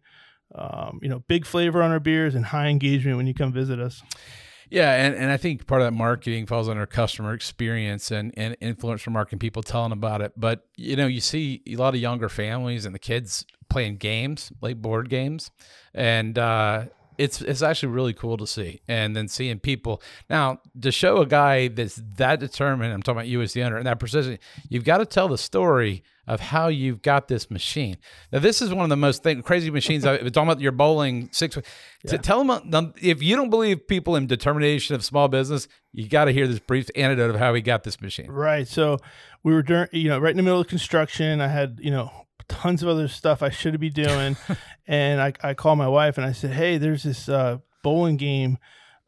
Um, 0.53 0.99
you 1.01 1.07
know, 1.07 1.19
big 1.19 1.45
flavor 1.45 1.81
on 1.81 1.91
our 1.91 1.99
beers 1.99 2.35
and 2.35 2.45
high 2.45 2.67
engagement 2.67 3.15
when 3.15 3.27
you 3.27 3.33
come 3.33 3.53
visit 3.53 3.79
us. 3.79 4.03
Yeah, 4.71 4.93
and, 4.93 5.13
and 5.15 5.29
I 5.29 5.35
think 5.35 5.67
part 5.67 5.81
of 5.81 5.87
that 5.87 5.91
marketing 5.91 6.45
falls 6.45 6.69
under 6.69 6.85
customer 6.85 7.33
experience 7.33 8.09
and, 8.09 8.33
and 8.37 8.57
influencer 8.61 9.11
marketing, 9.11 9.39
people 9.39 9.61
telling 9.61 9.91
about 9.91 10.21
it. 10.21 10.31
But 10.37 10.65
you 10.77 10.95
know, 10.95 11.07
you 11.07 11.19
see 11.19 11.61
a 11.67 11.75
lot 11.75 11.93
of 11.93 11.99
younger 11.99 12.29
families 12.29 12.85
and 12.85 12.95
the 12.95 12.99
kids 12.99 13.45
playing 13.69 13.97
games, 13.97 14.49
like 14.61 14.81
board 14.81 15.09
games, 15.09 15.51
and 15.93 16.39
uh, 16.39 16.85
it's 17.21 17.41
it's 17.41 17.61
actually 17.61 17.89
really 17.89 18.13
cool 18.13 18.37
to 18.37 18.47
see. 18.47 18.81
And 18.87 19.15
then 19.15 19.27
seeing 19.27 19.59
people 19.59 20.01
now 20.29 20.59
to 20.81 20.91
show 20.91 21.17
a 21.17 21.25
guy 21.25 21.67
that's 21.67 22.01
that 22.17 22.39
determined. 22.39 22.91
I'm 22.91 23.03
talking 23.03 23.19
about 23.19 23.27
you 23.27 23.41
as 23.41 23.53
the 23.53 23.63
owner 23.63 23.77
and 23.77 23.85
that 23.85 23.99
precision. 23.99 24.39
You've 24.69 24.83
got 24.83 24.97
to 24.97 25.05
tell 25.05 25.27
the 25.27 25.37
story 25.37 26.03
of 26.27 26.39
how 26.39 26.67
you've 26.67 27.01
got 27.01 27.27
this 27.27 27.51
machine. 27.51 27.97
Now, 28.31 28.39
this 28.39 28.61
is 28.61 28.73
one 28.73 28.83
of 28.83 28.89
the 28.89 28.95
most 28.95 29.21
thing, 29.21 29.41
crazy 29.41 29.69
machines. 29.69 30.05
I 30.05 30.21
was 30.21 30.31
talking 30.31 30.49
about 30.49 30.61
your 30.61 30.71
bowling 30.71 31.29
six. 31.31 31.57
To 32.07 32.17
tell 32.17 32.43
them 32.43 32.49
uh, 32.73 32.91
if 33.01 33.21
you 33.21 33.35
don't 33.35 33.49
believe 33.49 33.87
people 33.87 34.15
in 34.15 34.27
determination 34.27 34.95
of 34.95 35.03
small 35.03 35.27
business, 35.27 35.67
you 35.93 36.07
got 36.07 36.25
to 36.25 36.31
hear 36.31 36.47
this 36.47 36.59
brief 36.59 36.89
anecdote 36.95 37.29
of 37.31 37.35
how 37.35 37.53
he 37.53 37.61
got 37.61 37.83
this 37.83 38.01
machine. 38.01 38.31
Right. 38.31 38.67
So 38.67 38.97
we 39.43 39.53
were 39.53 39.61
during, 39.61 39.89
you 39.91 40.09
know, 40.09 40.19
right 40.19 40.31
in 40.31 40.37
the 40.37 40.43
middle 40.43 40.61
of 40.61 40.67
construction. 40.67 41.41
I 41.41 41.47
had, 41.47 41.79
you 41.81 41.91
know, 41.91 42.11
tons 42.51 42.83
of 42.83 42.89
other 42.89 43.07
stuff 43.07 43.41
I 43.41 43.49
should 43.49 43.79
be 43.79 43.89
doing. 43.89 44.35
and 44.87 45.21
I, 45.21 45.33
I 45.41 45.53
called 45.53 45.77
my 45.77 45.87
wife 45.87 46.17
and 46.17 46.25
I 46.25 46.33
said, 46.33 46.51
Hey, 46.51 46.77
there's 46.77 47.03
this 47.03 47.29
uh, 47.29 47.59
bowling 47.81 48.17
game 48.17 48.57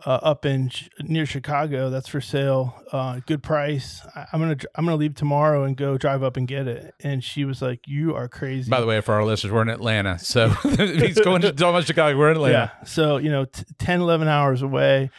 uh, 0.06 0.20
up 0.22 0.46
in 0.46 0.70
Ch- 0.70 0.90
near 1.02 1.26
Chicago 1.26 1.90
that's 1.90 2.08
for 2.08 2.22
sale. 2.22 2.82
Uh, 2.92 3.20
good 3.26 3.44
price. 3.44 4.02
I, 4.16 4.26
I'm 4.32 4.40
going 4.42 4.58
to, 4.58 4.70
I'm 4.76 4.86
going 4.86 4.98
to 4.98 5.00
leave 5.00 5.16
tomorrow 5.16 5.64
and 5.64 5.78
go 5.78 5.98
drive 5.98 6.24
up 6.24 6.38
and 6.38 6.48
get 6.48 6.68
it. 6.68 6.94
And 7.02 7.24
she 7.24 7.46
was 7.46 7.62
like, 7.62 7.82
You 7.86 8.16
are 8.16 8.28
crazy. 8.28 8.70
By 8.70 8.80
the 8.80 8.88
way, 8.88 9.02
for 9.02 9.14
our 9.14 9.24
listeners, 9.24 9.52
we're 9.54 9.62
in 9.62 9.70
Atlanta, 9.70 10.20
so 10.20 10.50
he's 10.64 11.20
going 11.20 11.42
to 11.42 11.52
talk 11.52 11.70
about 11.70 11.86
Chicago. 11.86 12.18
We're 12.18 12.32
in 12.32 12.38
Atlanta. 12.38 12.72
Yeah. 12.80 12.86
So, 12.86 13.18
you 13.18 13.30
know, 13.30 13.46
t- 13.46 13.64
10, 13.78 14.02
11 14.02 14.28
hours 14.28 14.62
away. 14.62 15.10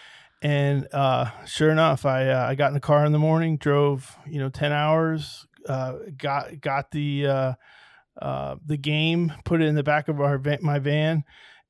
And 0.43 0.87
uh, 0.93 1.31
sure 1.47 1.71
enough, 1.71 2.04
I 2.04 2.28
uh, 2.28 2.47
I 2.49 2.54
got 2.54 2.69
in 2.69 2.75
the 2.75 2.81
car 2.81 3.07
in 3.07 3.12
the 3.12 3.19
morning, 3.19 3.57
drove, 3.57 4.14
you 4.26 4.38
know, 4.38 4.50
10 4.50 4.73
hours, 4.73 5.47
uh, 5.66 5.95
got 6.19 6.61
got 6.61 6.90
the 6.90 7.57
uh, 8.21 8.56
the 8.64 8.76
game, 8.76 9.33
put 9.44 9.61
it 9.61 9.66
in 9.66 9.75
the 9.75 9.83
back 9.83 10.09
of 10.09 10.21
our 10.21 10.38
van, 10.38 10.59
my 10.62 10.78
van, 10.78 11.25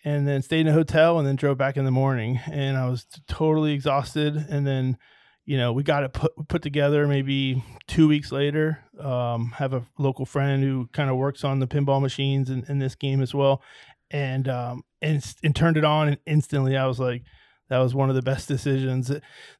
and 0.04 0.28
then 0.28 0.42
stayed 0.42 0.60
in 0.60 0.68
a 0.68 0.72
hotel 0.72 1.18
and 1.18 1.26
then 1.26 1.36
drove 1.36 1.56
back 1.56 1.76
in 1.76 1.84
the 1.84 1.90
morning. 1.90 2.40
And 2.50 2.76
I 2.76 2.88
was 2.88 3.06
totally 3.26 3.72
exhausted. 3.72 4.36
And 4.36 4.66
then, 4.66 4.98
you 5.46 5.56
know, 5.56 5.72
we 5.72 5.82
got 5.82 6.04
it 6.04 6.12
put, 6.12 6.32
put 6.48 6.62
together 6.62 7.06
maybe 7.06 7.62
two 7.86 8.06
weeks 8.06 8.30
later. 8.30 8.80
Um, 9.00 9.52
have 9.56 9.72
a 9.72 9.86
local 9.98 10.26
friend 10.26 10.62
who 10.62 10.88
kind 10.92 11.08
of 11.08 11.16
works 11.16 11.44
on 11.44 11.58
the 11.58 11.66
pinball 11.66 12.02
machines 12.02 12.50
in, 12.50 12.64
in 12.68 12.78
this 12.78 12.94
game 12.94 13.22
as 13.22 13.34
well. 13.34 13.62
And, 14.10 14.46
um, 14.48 14.82
and, 15.00 15.24
and 15.42 15.56
turned 15.56 15.78
it 15.78 15.84
on 15.84 16.08
and 16.08 16.18
instantly 16.26 16.76
I 16.76 16.86
was 16.86 17.00
like, 17.00 17.22
that 17.70 17.78
was 17.78 17.94
one 17.94 18.10
of 18.10 18.14
the 18.14 18.22
best 18.22 18.46
decisions. 18.46 19.10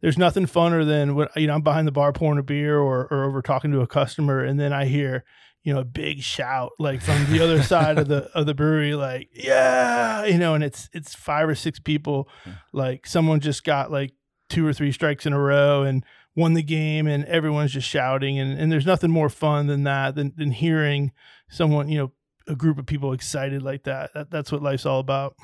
There's 0.03 0.19
nothing 0.19 0.45
funner 0.45 0.87
than 0.87 1.15
what, 1.15 1.35
you 1.37 1.47
know, 1.47 1.55
I'm 1.55 1.63
behind 1.63 1.89
the 1.89 1.93
bar 1.93 2.13
pouring 2.13 2.39
a 2.39 2.43
beer 2.43 2.79
or, 2.79 3.09
or 3.11 3.25
over 3.25 3.41
talking 3.41 3.73
to 3.73 3.81
a 3.81 3.87
customer. 3.87 4.45
And 4.45 4.61
then 4.61 4.75
I 4.75 4.85
hear, 4.85 5.25
you 5.65 5.73
know, 5.73 5.81
a 5.81 5.85
big 5.85 6.21
shout 6.21 6.73
like 6.79 7.01
from 7.01 7.27
the 7.33 7.41
other 7.41 7.63
side 7.63 7.99
of 7.99 8.07
the 8.07 8.31
of 8.35 8.47
the 8.47 8.55
brewery, 8.55 8.95
like, 8.95 9.31
yeah, 9.33 10.25
you 10.27 10.39
know, 10.39 10.55
and 10.55 10.63
it's 10.63 10.89
it's 10.93 11.15
five 11.15 11.49
or 11.49 11.55
six 11.55 11.81
people. 11.81 12.29
Like 12.73 13.07
someone 13.07 13.41
just 13.41 13.65
got 13.65 13.91
like 13.91 14.13
two 14.51 14.67
or 14.67 14.73
three 14.73 14.93
strikes 14.93 15.27
in 15.27 15.33
a 15.33 15.41
row 15.41 15.83
and 15.83 16.05
won 16.37 16.53
the 16.55 16.63
game 16.63 17.07
and 17.07 17.25
everyone's 17.25 17.73
just 17.73 17.89
shouting 17.89 18.39
and, 18.39 18.59
and 18.59 18.71
there's 18.71 18.87
nothing 18.87 19.11
more 19.11 19.29
fun 19.29 19.67
than 19.69 19.85
that 19.85 20.15
than, 20.15 20.33
than 20.37 20.51
hearing 20.51 21.13
someone, 21.49 21.89
you 21.89 21.99
know, 21.99 22.13
a 22.47 22.55
group 22.55 22.79
of 22.79 22.85
people 22.85 23.13
excited 23.13 23.63
like 23.63 23.85
that. 23.85 24.13
that 24.13 24.31
that's 24.31 24.53
what 24.53 24.63
life's 24.63 24.85
all 24.85 25.01
about. 25.01 25.35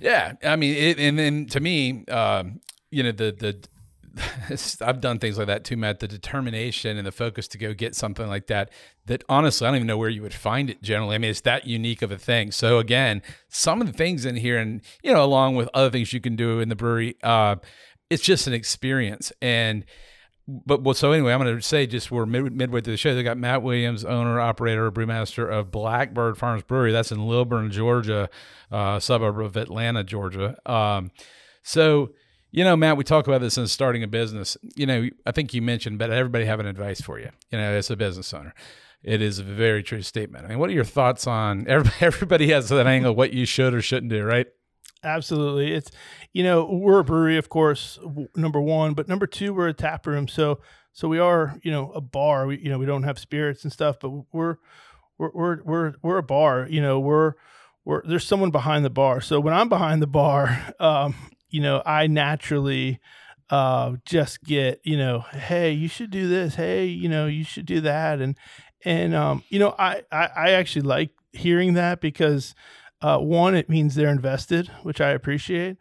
Yeah, 0.00 0.32
I 0.42 0.56
mean, 0.56 0.74
it, 0.74 0.98
and 0.98 1.18
then 1.18 1.46
to 1.46 1.60
me, 1.60 2.06
um, 2.06 2.60
you 2.90 3.02
know, 3.02 3.12
the 3.12 3.36
the 3.38 3.68
I've 4.80 5.00
done 5.00 5.18
things 5.18 5.38
like 5.38 5.46
that 5.46 5.64
too, 5.64 5.76
Matt. 5.76 6.00
The 6.00 6.08
determination 6.08 6.96
and 6.96 7.06
the 7.06 7.12
focus 7.12 7.48
to 7.48 7.58
go 7.58 7.74
get 7.74 7.94
something 7.94 8.26
like 8.26 8.46
that. 8.48 8.70
That 9.06 9.24
honestly, 9.28 9.66
I 9.66 9.70
don't 9.70 9.76
even 9.76 9.86
know 9.86 9.98
where 9.98 10.08
you 10.08 10.22
would 10.22 10.34
find 10.34 10.70
it. 10.70 10.82
Generally, 10.82 11.14
I 11.14 11.18
mean, 11.18 11.30
it's 11.30 11.40
that 11.42 11.66
unique 11.66 12.02
of 12.02 12.10
a 12.10 12.18
thing. 12.18 12.52
So 12.52 12.78
again, 12.78 13.22
some 13.48 13.80
of 13.80 13.86
the 13.86 13.92
things 13.92 14.24
in 14.24 14.36
here, 14.36 14.58
and 14.58 14.80
you 15.02 15.12
know, 15.12 15.24
along 15.24 15.56
with 15.56 15.68
other 15.74 15.90
things 15.90 16.12
you 16.12 16.20
can 16.20 16.36
do 16.36 16.60
in 16.60 16.68
the 16.68 16.76
brewery, 16.76 17.16
uh, 17.22 17.56
it's 18.10 18.22
just 18.22 18.46
an 18.46 18.52
experience 18.52 19.32
and 19.42 19.84
but 20.48 20.82
well, 20.82 20.94
so 20.94 21.12
anyway, 21.12 21.34
I'm 21.34 21.40
going 21.42 21.54
to 21.54 21.62
say 21.62 21.86
just 21.86 22.10
we're 22.10 22.24
mid, 22.24 22.56
midway 22.56 22.80
through 22.80 22.94
the 22.94 22.96
show. 22.96 23.14
They 23.14 23.22
got 23.22 23.36
Matt 23.36 23.62
Williams, 23.62 24.02
owner, 24.02 24.40
operator, 24.40 24.90
brewmaster 24.90 25.50
of 25.52 25.70
Blackbird 25.70 26.38
Farms 26.38 26.62
Brewery. 26.62 26.90
That's 26.90 27.12
in 27.12 27.28
Lilburn, 27.28 27.70
Georgia, 27.70 28.30
uh, 28.72 28.98
suburb 28.98 29.38
of 29.40 29.58
Atlanta, 29.58 30.02
Georgia. 30.04 30.56
Um, 30.64 31.10
so, 31.62 32.14
you 32.50 32.64
know, 32.64 32.76
Matt, 32.76 32.96
we 32.96 33.04
talk 33.04 33.26
about 33.26 33.40
this 33.40 33.58
in 33.58 33.66
starting 33.66 34.02
a 34.02 34.08
business. 34.08 34.56
You 34.74 34.86
know, 34.86 35.08
I 35.26 35.32
think 35.32 35.52
you 35.52 35.62
mentioned, 35.62 35.98
but 35.98 36.10
everybody 36.10 36.44
having 36.44 36.66
advice 36.66 37.00
for 37.00 37.18
you. 37.18 37.30
You 37.50 37.58
know, 37.58 37.64
as 37.64 37.90
a 37.90 37.96
business 37.96 38.32
owner, 38.32 38.54
it 39.02 39.20
is 39.20 39.38
a 39.38 39.42
very 39.42 39.82
true 39.82 40.02
statement. 40.02 40.44
I 40.44 40.48
mean, 40.48 40.58
what 40.58 40.70
are 40.70 40.74
your 40.74 40.84
thoughts 40.84 41.26
on 41.26 41.66
everybody? 42.00 42.50
Has 42.50 42.68
that 42.70 42.86
angle 42.86 43.14
what 43.14 43.32
you 43.32 43.44
should 43.44 43.74
or 43.74 43.82
shouldn't 43.82 44.10
do, 44.10 44.24
right? 44.24 44.46
Absolutely. 45.04 45.72
It's, 45.72 45.90
you 46.32 46.42
know, 46.42 46.64
we're 46.64 47.00
a 47.00 47.04
brewery, 47.04 47.38
of 47.38 47.48
course, 47.48 47.98
number 48.34 48.60
one, 48.60 48.94
but 48.94 49.08
number 49.08 49.26
two, 49.26 49.54
we're 49.54 49.68
a 49.68 49.74
tap 49.74 50.06
room. 50.06 50.26
So, 50.26 50.60
so 50.92 51.06
we 51.06 51.20
are, 51.20 51.56
you 51.62 51.70
know, 51.70 51.92
a 51.92 52.00
bar. 52.00 52.46
We, 52.46 52.58
you 52.58 52.68
know, 52.68 52.78
we 52.78 52.86
don't 52.86 53.04
have 53.04 53.18
spirits 53.18 53.62
and 53.62 53.72
stuff, 53.72 54.00
but 54.00 54.10
we're, 54.32 54.56
we're, 55.16 55.30
we're, 55.32 55.62
we're, 55.62 55.94
we're 56.02 56.18
a 56.18 56.22
bar. 56.22 56.66
You 56.68 56.82
know, 56.82 56.98
we're, 56.98 57.34
we're 57.84 58.02
there's 58.04 58.26
someone 58.26 58.50
behind 58.50 58.84
the 58.84 58.90
bar. 58.90 59.20
So 59.20 59.38
when 59.38 59.54
I'm 59.54 59.68
behind 59.68 60.02
the 60.02 60.08
bar, 60.08 60.74
um, 60.80 61.14
you 61.50 61.60
know, 61.60 61.82
I 61.84 62.06
naturally, 62.06 63.00
uh, 63.50 63.96
just 64.04 64.42
get, 64.44 64.80
you 64.84 64.96
know, 64.96 65.20
hey, 65.20 65.72
you 65.72 65.88
should 65.88 66.10
do 66.10 66.28
this. 66.28 66.54
Hey, 66.56 66.86
you 66.86 67.08
know, 67.08 67.26
you 67.26 67.44
should 67.44 67.66
do 67.66 67.80
that. 67.80 68.20
And, 68.20 68.36
and, 68.84 69.14
um, 69.14 69.42
you 69.48 69.58
know, 69.58 69.74
I, 69.78 70.02
I, 70.12 70.28
I 70.36 70.50
actually 70.50 70.82
like 70.82 71.10
hearing 71.32 71.74
that 71.74 72.00
because, 72.00 72.54
uh, 73.00 73.18
one, 73.18 73.54
it 73.54 73.68
means 73.68 73.94
they're 73.94 74.10
invested, 74.10 74.68
which 74.82 75.00
I 75.00 75.10
appreciate. 75.10 75.78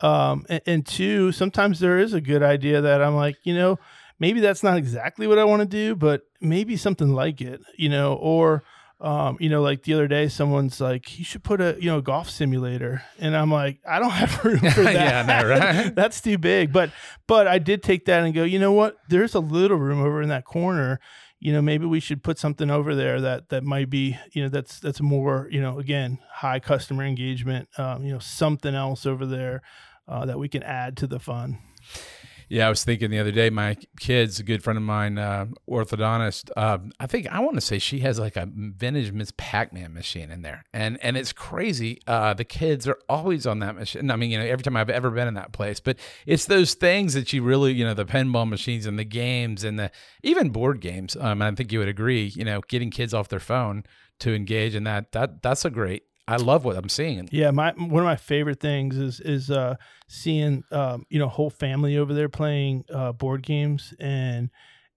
Um, 0.00 0.46
and, 0.48 0.62
and, 0.66 0.86
two, 0.86 1.30
sometimes 1.32 1.80
there 1.80 1.98
is 1.98 2.14
a 2.14 2.22
good 2.22 2.42
idea 2.42 2.80
that 2.80 3.02
I'm 3.02 3.16
like, 3.16 3.36
you 3.44 3.54
know, 3.54 3.78
maybe 4.18 4.40
that's 4.40 4.62
not 4.62 4.78
exactly 4.78 5.26
what 5.26 5.38
I 5.38 5.44
want 5.44 5.60
to 5.60 5.66
do, 5.66 5.94
but 5.94 6.22
maybe 6.40 6.76
something 6.76 7.10
like 7.10 7.42
it, 7.42 7.60
you 7.76 7.90
know, 7.90 8.14
or, 8.14 8.62
um, 9.00 9.38
you 9.40 9.48
know, 9.48 9.62
like 9.62 9.84
the 9.84 9.94
other 9.94 10.06
day, 10.06 10.28
someone's 10.28 10.80
like, 10.80 11.18
you 11.18 11.24
should 11.24 11.42
put 11.42 11.60
a, 11.60 11.76
you 11.80 11.86
know, 11.86 12.00
golf 12.00 12.28
simulator. 12.28 13.02
And 13.18 13.34
I'm 13.34 13.50
like, 13.50 13.78
I 13.88 13.98
don't 13.98 14.10
have 14.10 14.44
room 14.44 14.58
for 14.58 14.64
that. 14.82 14.94
yeah, 14.94 15.22
no, 15.22 15.48
right? 15.48 15.94
that's 15.94 16.20
too 16.20 16.36
big. 16.36 16.72
But, 16.72 16.90
but 17.26 17.46
I 17.46 17.58
did 17.58 17.82
take 17.82 18.04
that 18.06 18.22
and 18.22 18.34
go, 18.34 18.44
you 18.44 18.58
know 18.58 18.72
what? 18.72 18.96
There's 19.08 19.34
a 19.34 19.40
little 19.40 19.78
room 19.78 20.02
over 20.02 20.20
in 20.20 20.28
that 20.28 20.44
corner 20.44 21.00
you 21.42 21.54
know 21.54 21.62
maybe 21.62 21.86
we 21.86 22.00
should 22.00 22.22
put 22.22 22.38
something 22.38 22.70
over 22.70 22.94
there 22.94 23.20
that 23.20 23.48
that 23.48 23.64
might 23.64 23.88
be 23.88 24.16
you 24.32 24.42
know 24.42 24.48
that's 24.50 24.78
that's 24.78 25.00
more 25.00 25.48
you 25.50 25.60
know 25.60 25.78
again 25.78 26.18
high 26.30 26.60
customer 26.60 27.02
engagement 27.02 27.66
um, 27.78 28.04
you 28.04 28.12
know 28.12 28.18
something 28.18 28.74
else 28.74 29.06
over 29.06 29.24
there 29.24 29.62
uh, 30.06 30.26
that 30.26 30.38
we 30.38 30.48
can 30.48 30.62
add 30.62 30.98
to 30.98 31.06
the 31.06 31.18
fun 31.18 31.58
yeah, 32.50 32.66
I 32.66 32.68
was 32.68 32.82
thinking 32.82 33.10
the 33.10 33.20
other 33.20 33.30
day, 33.30 33.48
my 33.48 33.76
kid's 34.00 34.40
a 34.40 34.42
good 34.42 34.64
friend 34.64 34.76
of 34.76 34.82
mine, 34.82 35.18
uh, 35.18 35.46
orthodontist. 35.70 36.50
Uh, 36.56 36.78
I 36.98 37.06
think 37.06 37.28
I 37.28 37.38
want 37.38 37.54
to 37.54 37.60
say 37.60 37.78
she 37.78 38.00
has 38.00 38.18
like 38.18 38.34
a 38.34 38.48
vintage 38.52 39.12
Miss 39.12 39.32
Pac-Man 39.36 39.94
machine 39.94 40.32
in 40.32 40.42
there, 40.42 40.64
and 40.72 40.98
and 41.00 41.16
it's 41.16 41.32
crazy. 41.32 42.00
Uh, 42.08 42.34
the 42.34 42.44
kids 42.44 42.88
are 42.88 42.98
always 43.08 43.46
on 43.46 43.60
that 43.60 43.76
machine. 43.76 44.10
I 44.10 44.16
mean, 44.16 44.32
you 44.32 44.38
know, 44.38 44.44
every 44.44 44.64
time 44.64 44.76
I've 44.76 44.90
ever 44.90 45.10
been 45.10 45.28
in 45.28 45.34
that 45.34 45.52
place, 45.52 45.78
but 45.78 45.96
it's 46.26 46.46
those 46.46 46.74
things 46.74 47.14
that 47.14 47.32
you 47.32 47.44
really, 47.44 47.72
you 47.72 47.84
know, 47.84 47.94
the 47.94 48.04
pinball 48.04 48.48
machines 48.48 48.84
and 48.84 48.98
the 48.98 49.04
games 49.04 49.62
and 49.62 49.78
the 49.78 49.92
even 50.24 50.50
board 50.50 50.80
games. 50.80 51.16
Um, 51.20 51.42
I 51.42 51.52
think 51.52 51.70
you 51.70 51.78
would 51.78 51.88
agree, 51.88 52.32
you 52.34 52.44
know, 52.44 52.62
getting 52.66 52.90
kids 52.90 53.14
off 53.14 53.28
their 53.28 53.38
phone 53.38 53.84
to 54.18 54.34
engage 54.34 54.74
in 54.74 54.82
that 54.84 55.12
that 55.12 55.40
that's 55.40 55.64
a 55.64 55.70
great 55.70 56.02
I 56.30 56.36
love 56.36 56.64
what 56.64 56.76
I'm 56.76 56.88
seeing. 56.88 57.28
Yeah, 57.32 57.50
my 57.50 57.72
one 57.72 58.02
of 58.02 58.06
my 58.06 58.16
favorite 58.16 58.60
things 58.60 58.96
is 58.96 59.18
is 59.18 59.50
uh, 59.50 59.74
seeing 60.08 60.62
um, 60.70 61.04
you 61.08 61.18
know 61.18 61.28
whole 61.28 61.50
family 61.50 61.98
over 61.98 62.14
there 62.14 62.28
playing 62.28 62.84
uh, 62.88 63.10
board 63.12 63.42
games 63.42 63.92
and 63.98 64.48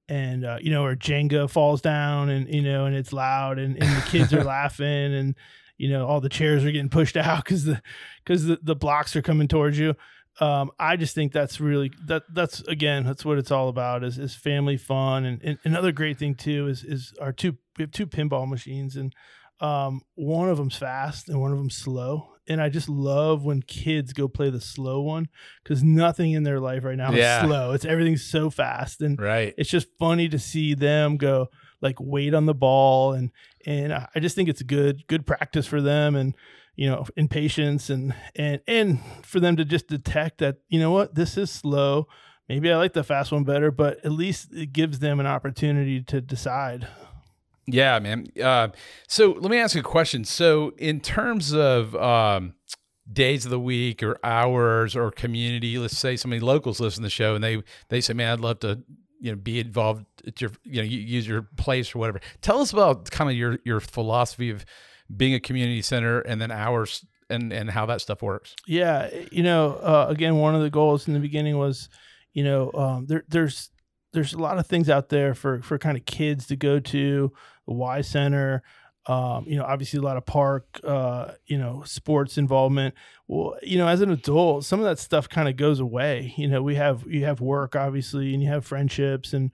and 0.08 0.46
uh, 0.46 0.60
you 0.62 0.70
know 0.70 0.86
or 0.86 0.96
Jenga 0.96 1.50
falls 1.50 1.82
down 1.82 2.30
and 2.30 2.54
you 2.54 2.62
know 2.62 2.86
and 2.86 2.96
it's 2.96 3.12
loud 3.12 3.58
and, 3.58 3.82
and 3.82 3.98
the 3.98 4.06
kids 4.10 4.32
are 4.32 4.44
laughing 4.46 4.86
and 5.16 5.36
you 5.78 5.90
know 5.90 6.06
all 6.06 6.22
the 6.22 6.30
chairs 6.30 6.64
are 6.64 6.72
getting 6.72 6.90
pushed 6.90 7.18
out 7.18 7.44
because 7.44 7.64
the 7.64 7.82
because 8.24 8.46
the, 8.46 8.60
the 8.62 8.76
blocks 8.76 9.16
are 9.16 9.24
coming 9.24 9.48
towards 9.48 9.80
you. 9.80 9.96
Um, 10.40 10.72
I 10.80 10.98
just 10.98 11.16
think 11.16 11.32
that's 11.32 11.60
really 11.60 11.92
that 12.06 12.24
that's 12.32 12.62
again 12.62 13.06
that's 13.06 13.26
what 13.26 13.40
it's 13.40 13.52
all 13.52 13.70
about 13.70 14.04
is 14.04 14.20
is 14.20 14.36
family 14.36 14.78
fun 14.78 15.26
and, 15.26 15.42
and 15.44 15.58
another 15.64 15.92
great 15.92 16.20
thing 16.20 16.36
too 16.36 16.68
is 16.68 16.84
is 16.84 17.14
our 17.20 17.32
two 17.32 17.58
we 17.78 17.84
have 17.84 17.92
two 17.92 18.08
pinball 18.08 18.48
machines 18.48 18.96
and 18.96 19.16
um, 19.64 20.02
one 20.16 20.50
of 20.50 20.58
them's 20.58 20.76
fast 20.76 21.30
and 21.30 21.40
one 21.40 21.52
of 21.52 21.58
them's 21.58 21.78
slow. 21.78 22.30
And 22.46 22.62
I 22.62 22.68
just 22.68 22.90
love 22.90 23.46
when 23.46 23.62
kids 23.62 24.12
go 24.12 24.28
play 24.28 24.50
the 24.50 24.60
slow 24.60 25.02
one 25.02 25.30
because 25.64 25.82
nothing 25.82 26.34
in 26.34 26.44
their 26.44 26.60
life 26.60 26.84
right 26.84 26.98
now 26.98 27.14
yeah. 27.14 27.40
is 27.40 27.48
slow. 27.48 27.72
It's 27.72 27.86
everything's 27.86 28.26
so 28.26 28.50
fast, 28.50 29.02
and 29.02 29.18
right. 29.18 29.54
It's 29.58 29.70
just 29.70 29.88
funny 29.98 30.28
to 30.28 30.38
see 30.38 30.74
them 30.74 31.16
go 31.16 31.48
like 31.80 31.96
wait 32.02 32.34
on 32.34 32.46
the 32.46 32.54
ball, 32.54 33.14
and 33.14 33.32
and 33.66 33.94
I 33.94 34.20
just 34.20 34.36
think 34.36 34.50
it's 34.50 34.62
good 34.62 35.08
good 35.08 35.26
practice 35.26 35.66
for 35.66 35.80
them, 35.82 36.18
and 36.18 36.36
you 36.76 36.90
know, 36.90 37.06
in 37.16 37.30
patience, 37.30 37.90
and 37.90 38.14
and 38.36 38.60
and 38.68 39.00
for 39.24 39.40
them 39.40 39.56
to 39.56 39.64
just 39.64 39.88
detect 39.88 40.40
that 40.40 40.58
you 40.68 40.82
know 40.82 40.92
what 40.92 41.16
this 41.16 41.38
is 41.38 41.50
slow. 41.50 42.10
Maybe 42.50 42.70
I 42.70 42.76
like 42.76 42.92
the 42.92 43.06
fast 43.06 43.32
one 43.32 43.46
better, 43.46 43.72
but 43.72 44.04
at 44.04 44.12
least 44.12 44.50
it 44.52 44.74
gives 44.74 45.00
them 45.00 45.22
an 45.22 45.28
opportunity 45.28 46.02
to 46.04 46.20
decide. 46.20 46.90
Yeah, 47.66 48.00
man. 48.00 48.28
Uh, 48.42 48.70
so 49.08 49.32
let 49.32 49.50
me 49.50 49.58
ask 49.58 49.76
you 49.76 49.82
a 49.82 49.84
question. 49.84 50.26
So, 50.26 50.74
in 50.78 51.00
terms 51.00 51.54
of 51.54 51.96
um, 51.96 52.56
days 53.12 53.46
of 53.46 53.52
the 53.52 53.60
week 53.60 54.04
or 54.04 54.18
hours 54.24 54.96
or 54.96 55.12
community, 55.12 55.78
let's 55.78 55.98
say 55.98 56.16
somebody 56.18 56.42
locals 56.42 56.80
listen 56.80 57.02
to 57.04 57.08
the 57.08 57.10
show 57.10 57.36
and 57.36 57.44
they 57.44 57.64
they 57.90 58.02
say, 58.02 58.14
"Man, 58.14 58.32
I'd 58.34 58.40
love 58.40 58.60
to." 58.60 58.84
You 59.20 59.32
know, 59.32 59.38
be 59.38 59.62
involved 59.62 60.06
at 60.28 60.42
your, 60.42 60.52
you 60.66 60.82
know, 60.82 60.84
use 60.86 61.26
your 61.26 61.44
place 61.56 61.96
or 61.96 62.00
whatever. 62.00 62.20
Tell 62.42 62.60
us 62.60 62.74
about 62.74 63.10
kind 63.10 63.30
of 63.30 63.38
your 63.38 63.58
your 63.64 63.80
philosophy 63.80 64.50
of 64.50 64.66
being 65.16 65.34
a 65.34 65.40
community 65.40 65.82
center 65.82 66.20
and 66.20 66.42
then 66.42 66.52
hours 66.52 67.06
and 67.30 67.54
and 67.54 67.70
how 67.70 67.86
that 67.86 68.02
stuff 68.02 68.22
works. 68.22 68.54
Yeah, 68.68 69.10
you 69.32 69.44
know, 69.44 69.76
uh, 69.76 70.08
again, 70.10 70.38
one 70.38 70.56
of 70.56 70.62
the 70.62 70.70
goals 70.70 71.08
in 71.08 71.14
the 71.14 71.22
beginning 71.22 71.58
was, 71.58 71.88
you 72.34 72.44
know, 72.44 72.72
um, 72.74 73.06
there 73.06 73.24
there's 73.30 73.70
there's 74.14 74.34
a 74.34 74.40
lot 74.40 74.58
of 74.58 74.68
things 74.68 74.90
out 74.90 75.10
there 75.10 75.34
for 75.34 75.62
for 75.62 75.78
kind 75.78 75.98
of 75.98 76.06
kids 76.06 76.48
to 76.48 76.56
go 76.56 76.80
to 76.80 77.32
the 77.68 77.74
Y 77.74 78.02
Center. 78.02 78.64
Um, 79.06 79.44
you 79.48 79.58
know, 79.58 79.66
obviously 79.66 80.00
a 80.00 80.02
lot 80.02 80.16
of 80.16 80.26
park, 80.26 80.80
uh, 80.82 81.34
you 81.46 81.58
know, 81.58 81.84
sports 81.86 82.38
involvement. 82.38 82.96
Well, 83.28 83.58
you 83.62 83.78
know, 83.78 83.88
as 83.88 84.00
an 84.00 84.10
adult, 84.10 84.64
some 84.64 84.80
of 84.80 84.86
that 84.86 84.98
stuff 84.98 85.28
kind 85.28 85.50
of 85.50 85.58
goes 85.58 85.82
away. 85.82 86.34
You 86.38 86.48
know, 86.48 86.62
we 86.62 86.76
have 86.76 87.04
you 87.08 87.26
have 87.26 87.42
work 87.42 87.76
obviously, 87.76 88.34
and 88.34 88.42
you 88.42 88.50
have 88.50 88.66
friendships, 88.66 89.34
and 89.34 89.52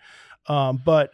um, 0.47 0.81
but 0.85 1.13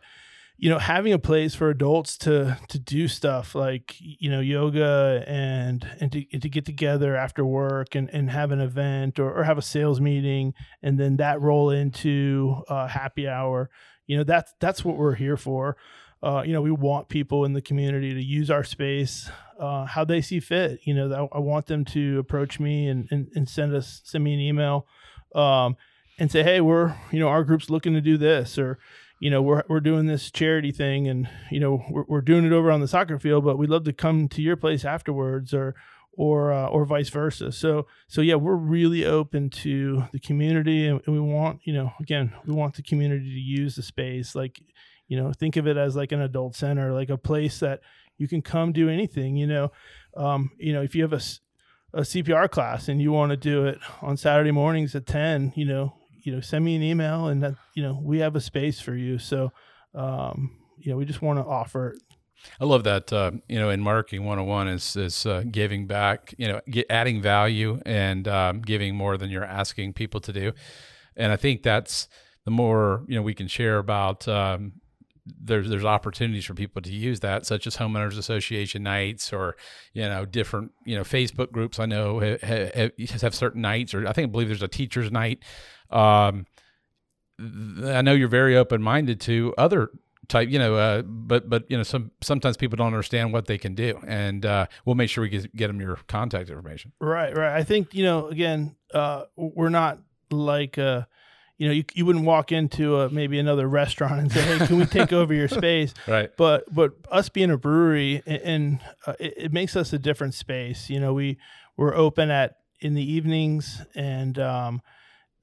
you 0.57 0.69
know, 0.69 0.79
having 0.79 1.11
a 1.11 1.19
place 1.19 1.53
for 1.53 1.69
adults 1.69 2.17
to 2.19 2.57
to 2.69 2.79
do 2.79 3.07
stuff 3.07 3.55
like 3.55 3.95
you 3.99 4.29
know 4.31 4.39
yoga 4.39 5.23
and 5.27 5.85
and 5.99 6.11
to, 6.13 6.25
and 6.31 6.41
to 6.41 6.49
get 6.49 6.65
together 6.65 7.15
after 7.15 7.43
work 7.43 7.95
and, 7.95 8.09
and 8.11 8.29
have 8.29 8.51
an 8.51 8.61
event 8.61 9.19
or, 9.19 9.37
or 9.37 9.43
have 9.43 9.57
a 9.57 9.61
sales 9.61 9.99
meeting 9.99 10.53
and 10.81 10.97
then 10.97 11.17
that 11.17 11.41
roll 11.41 11.71
into 11.71 12.63
uh, 12.69 12.87
happy 12.87 13.27
hour. 13.27 13.69
You 14.07 14.17
know, 14.17 14.23
that's 14.23 14.53
that's 14.61 14.85
what 14.85 14.97
we're 14.97 15.15
here 15.15 15.37
for 15.37 15.75
uh, 16.23 16.43
you 16.45 16.53
know, 16.53 16.61
we 16.61 16.71
want 16.71 17.09
people 17.09 17.45
in 17.45 17.53
the 17.53 17.61
community 17.61 18.13
to 18.13 18.23
use 18.23 18.49
our 18.49 18.63
space 18.63 19.29
uh, 19.59 19.85
how 19.85 20.03
they 20.03 20.21
see 20.21 20.39
fit. 20.39 20.79
You 20.83 20.93
know, 20.93 21.29
I, 21.31 21.39
want 21.39 21.67
them 21.67 21.85
to 21.85 22.19
approach 22.19 22.59
me 22.59 22.87
and, 22.87 23.07
and, 23.11 23.27
and, 23.35 23.47
send 23.47 23.73
us 23.73 24.01
send 24.03 24.23
me 24.23 24.33
an 24.33 24.39
email 24.39 24.85
um, 25.33 25.77
and 26.19 26.31
say, 26.31 26.43
hey, 26.43 26.61
we're 26.61 26.95
you 27.11 27.19
know 27.19 27.27
our 27.27 27.43
group's 27.43 27.69
looking 27.69 27.93
to 27.93 28.01
do 28.01 28.17
this, 28.17 28.57
or 28.57 28.79
you 29.19 29.29
know 29.29 29.41
we're 29.41 29.63
we're 29.67 29.79
doing 29.79 30.07
this 30.07 30.31
charity 30.31 30.71
thing, 30.71 31.07
and 31.07 31.29
you 31.51 31.59
know 31.59 31.83
we're 31.89 32.05
we're 32.07 32.21
doing 32.21 32.45
it 32.45 32.51
over 32.51 32.71
on 32.71 32.81
the 32.81 32.87
soccer 32.87 33.19
field, 33.19 33.45
but 33.45 33.57
we'd 33.57 33.69
love 33.69 33.85
to 33.85 33.93
come 33.93 34.27
to 34.29 34.41
your 34.41 34.55
place 34.55 34.83
afterwards, 34.83 35.53
or 35.53 35.75
or 36.13 36.51
uh, 36.51 36.67
or 36.67 36.85
vice 36.85 37.09
versa. 37.09 37.51
So 37.51 37.87
so 38.07 38.21
yeah, 38.21 38.35
we're 38.35 38.55
really 38.55 39.05
open 39.05 39.49
to 39.51 40.05
the 40.11 40.19
community, 40.19 40.87
and, 40.87 41.01
and 41.05 41.15
we 41.15 41.21
want 41.21 41.61
you 41.63 41.73
know 41.73 41.91
again 41.99 42.33
we 42.45 42.53
want 42.53 42.75
the 42.75 42.83
community 42.83 43.33
to 43.33 43.39
use 43.39 43.75
the 43.75 43.83
space 43.83 44.35
like 44.35 44.61
you 45.07 45.17
know 45.17 45.31
think 45.33 45.55
of 45.55 45.67
it 45.67 45.77
as 45.77 45.95
like 45.95 46.11
an 46.11 46.21
adult 46.21 46.55
center 46.55 46.93
like 46.93 47.09
a 47.09 47.17
place 47.17 47.59
that 47.59 47.81
you 48.17 48.27
can 48.27 48.41
come 48.41 48.71
do 48.71 48.89
anything 48.89 49.35
you 49.35 49.47
know 49.47 49.71
um, 50.17 50.51
you 50.57 50.73
know 50.73 50.81
if 50.81 50.95
you 50.95 51.01
have 51.03 51.13
a, 51.13 51.21
a 51.93 52.01
cpr 52.01 52.49
class 52.49 52.87
and 52.87 53.01
you 53.01 53.11
want 53.11 53.29
to 53.29 53.37
do 53.37 53.65
it 53.65 53.79
on 54.01 54.17
saturday 54.17 54.51
mornings 54.51 54.95
at 54.95 55.05
10 55.05 55.53
you 55.55 55.65
know 55.65 55.93
you 56.23 56.31
know 56.31 56.41
send 56.41 56.65
me 56.65 56.75
an 56.75 56.83
email 56.83 57.27
and 57.27 57.43
that 57.43 57.55
you 57.73 57.83
know 57.83 57.99
we 58.01 58.19
have 58.19 58.35
a 58.35 58.41
space 58.41 58.79
for 58.79 58.95
you 58.95 59.17
so 59.17 59.51
um, 59.93 60.57
you 60.77 60.91
know 60.91 60.97
we 60.97 61.05
just 61.05 61.21
want 61.21 61.39
to 61.39 61.45
offer 61.45 61.95
I 62.59 62.65
love 62.65 62.83
that. 62.83 63.11
Uh, 63.11 63.31
you 63.47 63.59
know, 63.59 63.69
in 63.69 63.81
marketing 63.81 64.25
101 64.25 64.67
is 64.67 64.95
is 64.95 65.25
uh, 65.25 65.43
giving 65.49 65.87
back. 65.87 66.33
You 66.37 66.47
know, 66.47 66.61
get, 66.69 66.85
adding 66.89 67.21
value 67.21 67.79
and 67.85 68.27
um, 68.27 68.61
giving 68.61 68.95
more 68.95 69.17
than 69.17 69.29
you're 69.29 69.43
asking 69.45 69.93
people 69.93 70.19
to 70.21 70.33
do. 70.33 70.51
And 71.15 71.31
I 71.31 71.37
think 71.37 71.63
that's 71.63 72.07
the 72.43 72.51
more 72.51 73.03
you 73.07 73.15
know 73.15 73.21
we 73.21 73.33
can 73.33 73.47
share 73.47 73.77
about 73.77 74.27
um, 74.27 74.73
there's 75.25 75.69
there's 75.69 75.85
opportunities 75.85 76.45
for 76.45 76.53
people 76.53 76.81
to 76.81 76.91
use 76.91 77.21
that, 77.21 77.45
such 77.45 77.65
as 77.65 77.77
homeowners 77.77 78.17
association 78.17 78.83
nights 78.83 79.33
or 79.33 79.55
you 79.93 80.03
know 80.03 80.25
different 80.25 80.71
you 80.85 80.95
know 80.95 81.03
Facebook 81.03 81.51
groups. 81.51 81.79
I 81.79 81.85
know 81.85 82.19
have, 82.19 82.91
have, 83.21 83.35
certain 83.35 83.61
nights, 83.61 83.93
or 83.93 84.07
I 84.07 84.13
think 84.13 84.29
I 84.29 84.31
believe 84.31 84.47
there's 84.47 84.61
a 84.61 84.67
teachers 84.67 85.11
night. 85.11 85.43
Um, 85.89 86.45
I 87.39 88.01
know 88.01 88.13
you're 88.13 88.27
very 88.27 88.55
open 88.55 88.81
minded 88.81 89.19
to 89.21 89.53
other 89.57 89.89
type, 90.27 90.49
you 90.49 90.59
know, 90.59 90.75
uh, 90.75 91.01
but 91.01 91.49
but 91.49 91.69
you 91.69 91.77
know, 91.77 91.83
some 91.83 92.11
sometimes 92.21 92.57
people 92.57 92.77
don't 92.77 92.87
understand 92.87 93.33
what 93.33 93.47
they 93.47 93.57
can 93.57 93.75
do, 93.75 93.99
and 94.07 94.45
uh, 94.45 94.67
we'll 94.85 94.95
make 94.95 95.09
sure 95.09 95.21
we 95.23 95.29
get, 95.29 95.55
get 95.55 95.67
them 95.67 95.81
your 95.81 95.97
contact 96.07 96.49
information. 96.49 96.91
Right, 96.99 97.35
right. 97.35 97.55
I 97.55 97.63
think 97.63 97.93
you 97.93 98.03
know, 98.03 98.27
again, 98.27 98.75
uh, 98.93 99.25
we're 99.35 99.69
not 99.69 99.99
like. 100.29 100.77
Uh, 100.77 101.03
you 101.57 101.67
know, 101.67 101.73
you, 101.73 101.85
you 101.93 102.05
wouldn't 102.05 102.25
walk 102.25 102.51
into 102.51 102.99
a, 102.99 103.09
maybe 103.09 103.39
another 103.39 103.67
restaurant 103.67 104.19
and 104.19 104.31
say, 104.31 104.41
"Hey, 104.41 104.67
can 104.67 104.77
we 104.77 104.85
take 104.85 105.13
over 105.13 105.33
your 105.33 105.47
space?" 105.47 105.93
Right. 106.07 106.29
But 106.35 106.73
but 106.73 106.93
us 107.09 107.29
being 107.29 107.51
a 107.51 107.57
brewery, 107.57 108.21
and, 108.25 108.41
and 108.41 108.79
uh, 109.07 109.13
it, 109.19 109.33
it, 109.37 109.53
makes 109.53 109.75
us 109.75 109.93
a 109.93 109.99
different 109.99 110.33
space. 110.33 110.89
You 110.89 110.99
know, 110.99 111.13
we 111.13 111.37
we're 111.77 111.95
open 111.95 112.29
at 112.29 112.57
in 112.81 112.93
the 112.93 113.13
evenings, 113.13 113.81
and 113.95 114.37
um, 114.37 114.81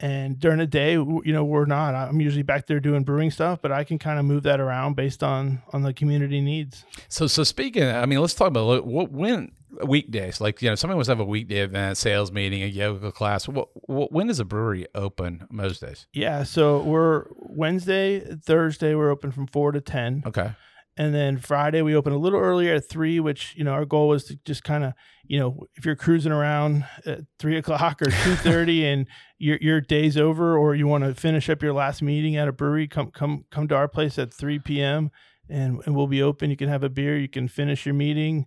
and 0.02 0.38
during 0.38 0.58
the 0.58 0.66
day 0.66 0.94
you 0.94 1.22
know 1.26 1.44
we're 1.44 1.64
not 1.64 1.94
i'm 1.94 2.20
usually 2.20 2.42
back 2.42 2.66
there 2.66 2.80
doing 2.80 3.04
brewing 3.04 3.30
stuff 3.30 3.60
but 3.62 3.70
i 3.70 3.84
can 3.84 3.98
kind 3.98 4.18
of 4.18 4.24
move 4.24 4.42
that 4.42 4.58
around 4.60 4.96
based 4.96 5.22
on 5.22 5.62
on 5.72 5.82
the 5.82 5.94
community 5.94 6.40
needs 6.40 6.84
so 7.08 7.26
so 7.26 7.44
speaking 7.44 7.84
i 7.84 8.04
mean 8.04 8.20
let's 8.20 8.34
talk 8.34 8.48
about 8.48 8.84
what 8.84 9.12
when 9.12 9.52
weekdays. 9.84 10.40
Like 10.40 10.62
you 10.62 10.68
know 10.68 10.74
somebody 10.74 10.96
wants 10.96 11.08
to 11.08 11.12
have 11.12 11.20
a 11.20 11.24
weekday 11.24 11.60
event 11.60 11.96
sales 11.96 12.32
meeting 12.32 12.62
a 12.62 12.66
yoga 12.66 13.12
class. 13.12 13.48
What, 13.48 13.68
what, 13.74 14.12
when 14.12 14.30
is 14.30 14.38
a 14.40 14.44
brewery 14.44 14.86
open 14.94 15.46
most 15.50 15.80
days? 15.80 16.06
Yeah 16.12 16.42
so 16.44 16.80
we're 16.82 17.26
wednesday 17.36 18.20
thursday 18.20 18.94
we're 18.94 19.10
open 19.10 19.30
from 19.30 19.46
4 19.46 19.72
to 19.72 19.80
10 19.80 20.24
okay. 20.26 20.52
And 20.94 21.14
then 21.14 21.38
Friday 21.38 21.80
we 21.80 21.96
open 21.96 22.12
a 22.12 22.18
little 22.18 22.38
earlier 22.38 22.74
at 22.74 22.86
three, 22.86 23.18
which 23.18 23.54
you 23.56 23.64
know 23.64 23.72
our 23.72 23.86
goal 23.86 24.08
was 24.08 24.24
to 24.24 24.38
just 24.44 24.62
kind 24.62 24.84
of 24.84 24.92
you 25.24 25.40
know 25.40 25.66
if 25.74 25.86
you're 25.86 25.96
cruising 25.96 26.32
around 26.32 26.84
at 27.06 27.20
three 27.38 27.56
o'clock 27.56 28.02
or 28.02 28.10
two 28.10 28.36
thirty 28.36 28.84
and 28.84 29.06
your 29.38 29.56
your 29.62 29.80
day's 29.80 30.18
over, 30.18 30.54
or 30.54 30.74
you 30.74 30.86
want 30.86 31.04
to 31.04 31.14
finish 31.14 31.48
up 31.48 31.62
your 31.62 31.72
last 31.72 32.02
meeting 32.02 32.36
at 32.36 32.46
a 32.46 32.52
brewery, 32.52 32.88
come 32.88 33.10
come 33.10 33.46
come 33.50 33.68
to 33.68 33.74
our 33.74 33.88
place 33.88 34.18
at 34.18 34.34
three 34.34 34.58
p.m. 34.58 35.10
and 35.48 35.80
and 35.86 35.96
we'll 35.96 36.08
be 36.08 36.22
open. 36.22 36.50
You 36.50 36.58
can 36.58 36.68
have 36.68 36.82
a 36.82 36.90
beer, 36.90 37.16
you 37.16 37.28
can 37.28 37.48
finish 37.48 37.86
your 37.86 37.94
meeting, 37.94 38.44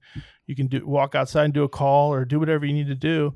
you 0.47 0.55
can 0.55 0.67
do 0.67 0.85
walk 0.85 1.15
outside 1.15 1.45
and 1.45 1.53
do 1.53 1.63
a 1.63 1.69
call 1.69 2.13
or 2.13 2.25
do 2.25 2.39
whatever 2.39 2.65
you 2.65 2.73
need 2.73 2.87
to 2.87 2.95
do. 2.95 3.33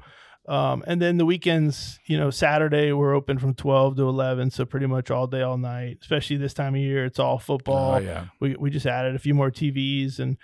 Um, 0.48 0.84
and 0.88 1.00
then 1.00 1.18
the 1.18 1.26
weekends, 1.26 2.00
you 2.08 2.18
know, 2.18 2.32
Saturday 2.32 2.92
we're 2.92 3.14
open 3.14 3.38
from 3.38 3.54
12 3.54 3.98
to 3.98 4.10
11. 4.10 4.50
So 4.50 4.66
pretty 4.66 4.88
much 4.88 5.12
all 5.12 5.28
day, 5.28 5.42
all 5.42 5.58
night, 5.58 6.00
especially 6.02 6.38
this 6.38 6.56
time 6.56 6.74
of 6.74 6.82
year, 6.82 7.06
it's 7.06 7.20
all 7.20 7.38
football. 7.38 7.96
Oh, 7.96 8.00
yeah. 8.00 8.26
We, 8.40 8.56
we 8.56 8.72
just 8.72 8.88
added 8.88 9.16
a 9.16 9.20
few 9.20 9.36
more 9.36 9.52
TVs 9.52 10.18
and, 10.18 10.38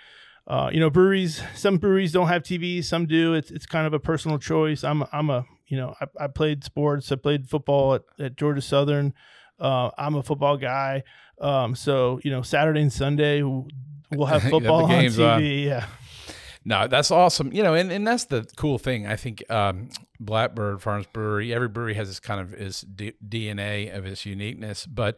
uh, 0.46 0.70
you 0.72 0.78
know, 0.78 0.90
breweries, 0.90 1.42
some 1.56 1.78
breweries 1.78 2.12
don't 2.12 2.28
have 2.28 2.44
TVs, 2.44 2.84
some 2.84 3.06
do. 3.06 3.34
It's, 3.34 3.50
it's 3.50 3.66
kind 3.66 3.84
of 3.84 3.94
a 3.94 3.98
personal 3.98 4.38
choice. 4.38 4.84
I'm, 4.84 5.02
I'm 5.12 5.28
a, 5.28 5.44
you 5.66 5.76
know, 5.76 5.94
I, 6.00 6.24
I 6.24 6.26
played 6.28 6.62
sports. 6.62 7.10
I 7.10 7.16
played 7.16 7.48
football 7.48 7.94
at, 7.94 8.02
at 8.20 8.36
Georgia 8.36 8.62
Southern. 8.62 9.12
Uh, 9.58 9.90
I'm 9.98 10.14
a 10.14 10.22
football 10.22 10.56
guy. 10.56 11.02
Um, 11.40 11.74
so, 11.74 12.20
you 12.22 12.30
know, 12.30 12.42
Saturday 12.42 12.80
and 12.80 12.92
Sunday 12.92 13.42
we'll 13.42 14.26
have 14.26 14.42
football 14.50 14.86
have 14.86 14.98
on 14.98 15.04
TV. 15.04 15.34
On. 15.34 15.44
Yeah. 15.44 15.86
No, 16.66 16.88
that's 16.88 17.12
awesome. 17.12 17.52
You 17.52 17.62
know, 17.62 17.74
and, 17.74 17.92
and 17.92 18.04
that's 18.04 18.24
the 18.24 18.44
cool 18.56 18.76
thing. 18.76 19.06
I 19.06 19.14
think 19.14 19.48
um, 19.48 19.88
Blackbird 20.18 20.82
Farms 20.82 21.06
Brewery, 21.12 21.54
every 21.54 21.68
brewery 21.68 21.94
has 21.94 22.08
this 22.08 22.18
kind 22.18 22.40
of 22.40 22.52
its 22.54 22.80
D- 22.80 23.12
DNA 23.26 23.96
of 23.96 24.04
its 24.04 24.26
uniqueness. 24.26 24.84
But 24.84 25.16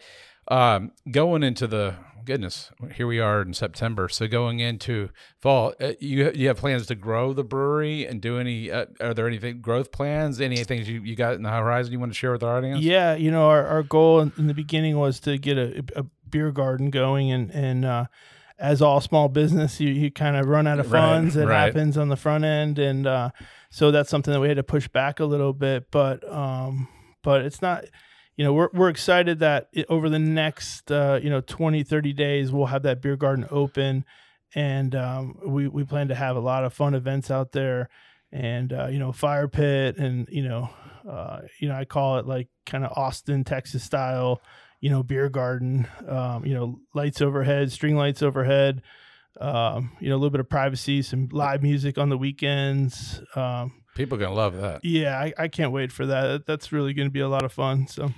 um, 0.49 0.93
going 1.11 1.43
into 1.43 1.67
the 1.67 1.95
goodness, 2.27 2.71
here 2.93 3.07
we 3.07 3.19
are 3.19 3.41
in 3.41 3.55
September. 3.55 4.11
So 4.11 4.29
going 4.29 4.61
into 4.61 5.09
fall, 5.41 5.73
uh, 5.81 5.93
you 6.01 6.31
you 6.35 6.49
have 6.49 6.59
plans 6.59 6.87
to 6.89 6.95
grow 6.95 7.33
the 7.33 7.45
brewery 7.45 8.07
and 8.07 8.21
do 8.21 8.39
any? 8.39 8.71
Uh, 8.71 8.85
are 9.01 9.15
there 9.15 9.27
anything 9.27 9.63
growth 9.63 9.91
plans? 9.91 10.43
Any 10.43 10.63
things 10.65 10.87
you, 10.87 11.01
you 11.01 11.17
got 11.17 11.33
in 11.33 11.45
the 11.45 11.51
horizon 11.51 11.95
you 11.95 11.99
want 11.99 12.13
to 12.13 12.19
share 12.19 12.33
with 12.33 12.43
our 12.43 12.59
audience? 12.59 12.83
Yeah, 12.83 13.15
you 13.15 13.31
know, 13.31 13.49
our, 13.49 13.67
our 13.67 13.83
goal 13.83 14.21
in, 14.21 14.33
in 14.37 14.49
the 14.49 14.55
beginning 14.55 14.99
was 14.99 15.19
to 15.21 15.39
get 15.39 15.57
a, 15.57 15.83
a 15.97 16.05
beer 16.29 16.53
garden 16.53 16.91
going 16.91 17.31
and 17.31 17.51
and 17.53 17.87
uh, 17.87 18.05
as 18.59 18.83
all 18.83 19.01
small 19.01 19.29
business, 19.29 19.81
you, 19.81 19.90
you 19.90 20.11
kind 20.11 20.37
of 20.37 20.47
run 20.47 20.66
out 20.66 20.81
of 20.81 20.88
funds. 20.88 21.37
Right, 21.37 21.42
it 21.42 21.47
right. 21.47 21.64
happens 21.66 21.97
on 21.97 22.09
the 22.09 22.16
front 22.16 22.44
end, 22.44 22.79
and 22.79 23.07
uh, 23.07 23.31
so 23.71 23.90
that's 23.90 24.11
something 24.11 24.33
that 24.33 24.40
we 24.40 24.49
had 24.49 24.57
to 24.57 24.62
push 24.62 24.88
back 24.88 25.21
a 25.21 25.25
little 25.25 25.53
bit. 25.53 25.90
But 25.90 26.31
um, 26.31 26.88
but 27.23 27.42
it's 27.42 27.62
not. 27.62 27.85
You 28.37 28.44
know, 28.44 28.53
we're, 28.53 28.68
we're 28.73 28.88
excited 28.88 29.40
that 29.40 29.68
it, 29.73 29.87
over 29.88 30.09
the 30.09 30.21
next, 30.21 30.92
uh, 30.92 31.18
you 31.21 31.29
know, 31.29 31.40
20, 31.40 31.83
30 31.83 32.12
days, 32.12 32.53
we'll 32.53 32.66
have 32.66 32.85
that 32.85 33.03
beer 33.03 33.16
garden 33.16 33.49
open. 33.51 34.05
And 34.55 34.94
um, 34.94 35.40
we, 35.44 35.66
we 35.66 35.83
plan 35.83 36.07
to 36.07 36.14
have 36.14 36.37
a 36.37 36.40
lot 36.40 36.64
of 36.64 36.73
fun 36.73 36.94
events 36.94 37.33
out 37.33 37.51
there 37.51 37.88
and, 38.31 38.73
uh, 38.73 38.87
you 38.92 39.01
know, 39.01 39.11
fire 39.11 39.49
pit 39.49 39.97
and, 39.97 40.29
you 40.31 40.44
know, 40.44 40.71
uh, 41.09 41.40
you 41.59 41.68
know, 41.68 41.75
I 41.75 41.85
call 41.85 42.18
it 42.18 42.27
like 42.27 42.47
kind 42.64 42.85
of 42.85 42.92
Austin, 42.97 43.42
Texas 43.42 43.83
style, 43.83 44.40
you 44.81 44.91
know, 44.91 45.03
beer 45.03 45.29
garden, 45.29 45.87
um, 46.07 46.45
you 46.45 46.55
know, 46.55 46.81
lights 46.95 47.21
overhead, 47.21 47.73
string 47.73 47.97
lights 47.97 48.23
overhead, 48.23 48.83
um, 49.41 49.93
you 50.01 50.09
know, 50.09 50.14
a 50.14 50.19
little 50.19 50.31
bit 50.31 50.41
of 50.41 50.49
privacy, 50.49 51.03
some 51.03 51.29
live 51.33 51.62
music 51.62 51.99
on 51.99 52.09
the 52.09 52.19
weekends. 52.19 53.21
Um, 53.35 53.73
People 53.99 54.17
are 54.17 54.21
gonna 54.21 54.35
love 54.35 54.57
that. 54.59 54.85
Yeah, 54.85 55.19
I, 55.19 55.33
I 55.37 55.49
can't 55.49 55.73
wait 55.73 55.91
for 55.91 56.07
that. 56.07 56.47
That's 56.47 56.71
really 56.71 56.93
gonna 56.95 57.11
be 57.11 57.19
a 57.19 57.29
lot 57.29 57.45
of 57.45 57.53
fun. 57.53 57.88
So, 57.88 58.12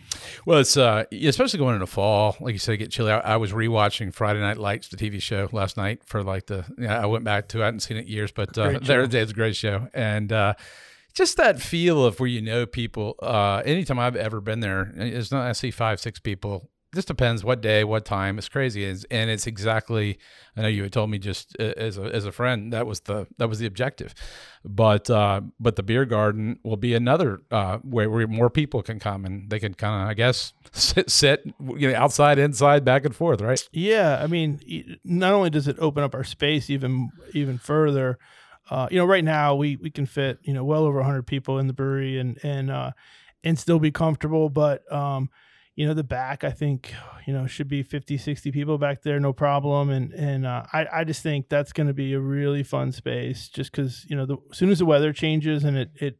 well, 0.44 0.58
it's 0.58 0.76
uh, 0.76 1.04
especially 1.10 1.58
going 1.58 1.74
into 1.74 1.86
fall, 1.86 2.36
like 2.38 2.52
you 2.52 2.58
said, 2.58 2.78
get 2.78 2.90
chilly. 2.90 3.12
I, 3.12 3.20
I 3.20 3.36
was 3.38 3.52
rewatching 3.52 4.12
Friday 4.12 4.40
Night 4.40 4.58
Lights, 4.58 4.88
the 4.88 4.98
TV 4.98 5.22
show, 5.22 5.48
last 5.52 5.78
night 5.78 6.04
for 6.04 6.22
like 6.22 6.46
the. 6.46 6.66
Yeah, 6.76 7.00
I 7.00 7.06
went 7.06 7.24
back 7.24 7.48
to. 7.48 7.62
I 7.62 7.64
hadn't 7.64 7.80
seen 7.80 7.96
it 7.96 8.06
years, 8.06 8.30
but 8.30 8.58
uh, 8.58 8.78
there 8.82 9.00
it's 9.00 9.14
a 9.14 9.34
great 9.34 9.56
show, 9.56 9.88
and 9.94 10.30
uh, 10.30 10.52
just 11.14 11.36
that 11.36 11.60
feel 11.60 12.04
of 12.04 12.20
where 12.20 12.28
you 12.28 12.40
know 12.40 12.66
people. 12.66 13.16
Uh, 13.22 13.62
anytime 13.64 13.98
I've 13.98 14.16
ever 14.16 14.40
been 14.40 14.60
there, 14.60 14.92
it's 14.96 15.30
not 15.30 15.46
I 15.46 15.52
see 15.52 15.70
five, 15.70 16.00
six 16.00 16.18
people. 16.18 16.70
Just 16.92 17.06
depends 17.06 17.44
what 17.44 17.60
day, 17.60 17.84
what 17.84 18.04
time. 18.04 18.36
It's 18.36 18.48
crazy, 18.48 18.84
and 18.84 19.30
it's 19.30 19.46
exactly. 19.46 20.18
I 20.56 20.62
know 20.62 20.68
you 20.68 20.82
had 20.82 20.92
told 20.92 21.08
me 21.08 21.20
just 21.20 21.56
uh, 21.60 21.72
as 21.76 21.98
a 21.98 22.02
as 22.02 22.26
a 22.26 22.32
friend 22.32 22.72
that 22.72 22.84
was 22.84 23.00
the 23.00 23.28
that 23.38 23.48
was 23.48 23.60
the 23.60 23.66
objective, 23.66 24.12
but 24.64 25.08
uh, 25.08 25.42
but 25.60 25.76
the 25.76 25.84
beer 25.84 26.04
garden 26.04 26.58
will 26.64 26.76
be 26.76 26.94
another 26.94 27.42
uh, 27.52 27.78
where, 27.78 28.10
where 28.10 28.26
more 28.26 28.50
people 28.50 28.82
can 28.82 28.98
come 28.98 29.24
and 29.24 29.50
they 29.50 29.60
can 29.60 29.74
kind 29.74 30.02
of 30.02 30.08
I 30.08 30.14
guess 30.14 30.52
sit 30.72 31.10
sit 31.10 31.44
you 31.76 31.92
know 31.92 31.96
outside, 31.96 32.40
inside, 32.40 32.84
back 32.84 33.04
and 33.04 33.14
forth, 33.14 33.40
right? 33.40 33.62
Yeah, 33.70 34.20
I 34.20 34.26
mean, 34.26 34.98
not 35.04 35.32
only 35.32 35.50
does 35.50 35.68
it 35.68 35.76
open 35.78 36.02
up 36.02 36.14
our 36.14 36.24
space 36.24 36.70
even 36.70 37.10
even 37.34 37.56
further, 37.58 38.18
uh, 38.70 38.86
you 38.90 38.96
know, 38.96 39.04
right 39.04 39.24
now 39.24 39.54
we 39.54 39.76
we 39.76 39.90
can 39.90 40.06
fit 40.06 40.38
you 40.42 40.54
know 40.54 40.64
well 40.64 40.84
over 40.84 40.98
100 40.98 41.26
people 41.26 41.58
in 41.58 41.66
the 41.66 41.72
brewery 41.72 42.18
and 42.18 42.38
and 42.44 42.70
uh, 42.70 42.92
and 43.42 43.58
still 43.58 43.80
be 43.80 43.90
comfortable. 43.90 44.48
But 44.48 44.90
um, 44.92 45.28
you 45.74 45.86
know, 45.86 45.94
the 45.94 46.04
back 46.04 46.44
I 46.44 46.50
think 46.50 46.94
you 47.26 47.32
know 47.32 47.46
should 47.46 47.68
be 47.68 47.82
50, 47.82 48.16
60 48.16 48.52
people 48.52 48.78
back 48.78 49.02
there, 49.02 49.18
no 49.18 49.32
problem. 49.32 49.90
And 49.90 50.12
and 50.12 50.46
uh, 50.46 50.64
I 50.72 50.86
I 50.92 51.04
just 51.04 51.22
think 51.22 51.48
that's 51.48 51.72
going 51.72 51.88
to 51.88 51.94
be 51.94 52.14
a 52.14 52.20
really 52.20 52.62
fun 52.62 52.92
space, 52.92 53.48
just 53.48 53.72
because 53.72 54.06
you 54.08 54.16
know 54.16 54.26
the, 54.26 54.36
as 54.50 54.58
soon 54.58 54.70
as 54.70 54.78
the 54.78 54.86
weather 54.86 55.12
changes 55.12 55.64
and 55.64 55.76
it 55.76 55.90
it 55.96 56.18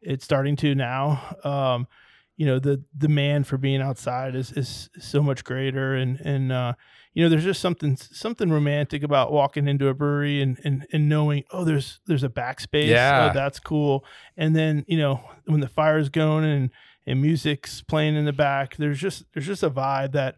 it's 0.00 0.24
starting 0.24 0.56
to 0.56 0.74
now. 0.74 1.36
Um, 1.44 1.88
you 2.36 2.46
know 2.46 2.58
the 2.58 2.82
demand 2.96 3.46
for 3.46 3.58
being 3.58 3.82
outside 3.82 4.34
is 4.34 4.52
is 4.52 4.88
so 4.98 5.22
much 5.22 5.44
greater 5.44 5.94
and 5.94 6.18
and 6.20 6.50
uh, 6.50 6.72
you 7.14 7.22
know 7.22 7.28
there's 7.28 7.44
just 7.44 7.60
something 7.60 7.96
something 7.96 8.50
romantic 8.50 9.02
about 9.02 9.32
walking 9.32 9.68
into 9.68 9.88
a 9.88 9.94
brewery 9.94 10.40
and 10.42 10.58
and, 10.64 10.86
and 10.92 11.08
knowing 11.08 11.44
oh 11.50 11.64
there's 11.64 12.00
there's 12.06 12.24
a 12.24 12.28
backspace 12.28 12.88
yeah 12.88 13.28
oh, 13.30 13.34
that's 13.34 13.58
cool 13.58 14.04
and 14.36 14.56
then 14.56 14.84
you 14.88 14.96
know 14.96 15.20
when 15.46 15.60
the 15.60 15.68
fire's 15.68 16.08
going 16.08 16.44
and 16.44 16.70
and 17.06 17.20
music's 17.20 17.82
playing 17.82 18.16
in 18.16 18.24
the 18.24 18.32
back 18.32 18.76
there's 18.76 18.98
just 18.98 19.24
there's 19.32 19.46
just 19.46 19.62
a 19.62 19.70
vibe 19.70 20.12
that 20.12 20.36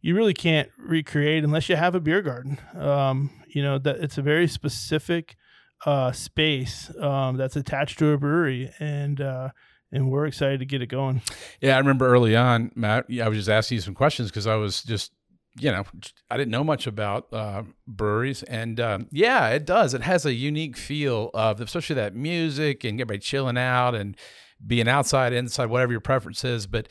you 0.00 0.14
really 0.14 0.34
can't 0.34 0.68
recreate 0.78 1.44
unless 1.44 1.68
you 1.68 1.76
have 1.76 1.94
a 1.94 2.00
beer 2.00 2.22
garden 2.22 2.58
um, 2.76 3.30
you 3.48 3.62
know 3.62 3.78
that 3.78 3.96
it's 3.96 4.18
a 4.18 4.22
very 4.22 4.46
specific 4.46 5.36
uh, 5.86 6.12
space 6.12 6.90
um, 7.00 7.36
that's 7.36 7.56
attached 7.56 7.98
to 7.98 8.10
a 8.10 8.18
brewery 8.18 8.72
and 8.78 9.20
uh, 9.20 9.50
and 9.94 10.10
we're 10.10 10.26
excited 10.26 10.58
to 10.58 10.66
get 10.66 10.82
it 10.82 10.86
going. 10.86 11.22
Yeah, 11.60 11.76
I 11.76 11.78
remember 11.78 12.06
early 12.08 12.34
on, 12.34 12.72
Matt. 12.74 13.06
I 13.22 13.28
was 13.28 13.38
just 13.38 13.48
asking 13.48 13.76
you 13.76 13.80
some 13.80 13.94
questions 13.94 14.28
because 14.28 14.46
I 14.46 14.56
was 14.56 14.82
just, 14.82 15.12
you 15.58 15.70
know, 15.70 15.84
I 16.30 16.36
didn't 16.36 16.50
know 16.50 16.64
much 16.64 16.86
about 16.86 17.32
uh, 17.32 17.62
breweries, 17.86 18.42
and 18.44 18.80
um, 18.80 19.08
yeah, 19.12 19.48
it 19.50 19.64
does. 19.64 19.94
It 19.94 20.02
has 20.02 20.26
a 20.26 20.32
unique 20.32 20.76
feel 20.76 21.30
of, 21.32 21.60
especially 21.60 21.94
that 21.96 22.14
music 22.14 22.84
and 22.84 22.94
everybody 22.94 23.20
chilling 23.20 23.56
out 23.56 23.94
and 23.94 24.16
being 24.66 24.88
outside, 24.88 25.32
inside, 25.32 25.66
whatever 25.66 25.92
your 25.92 26.00
preference 26.00 26.44
is. 26.44 26.66
But 26.66 26.88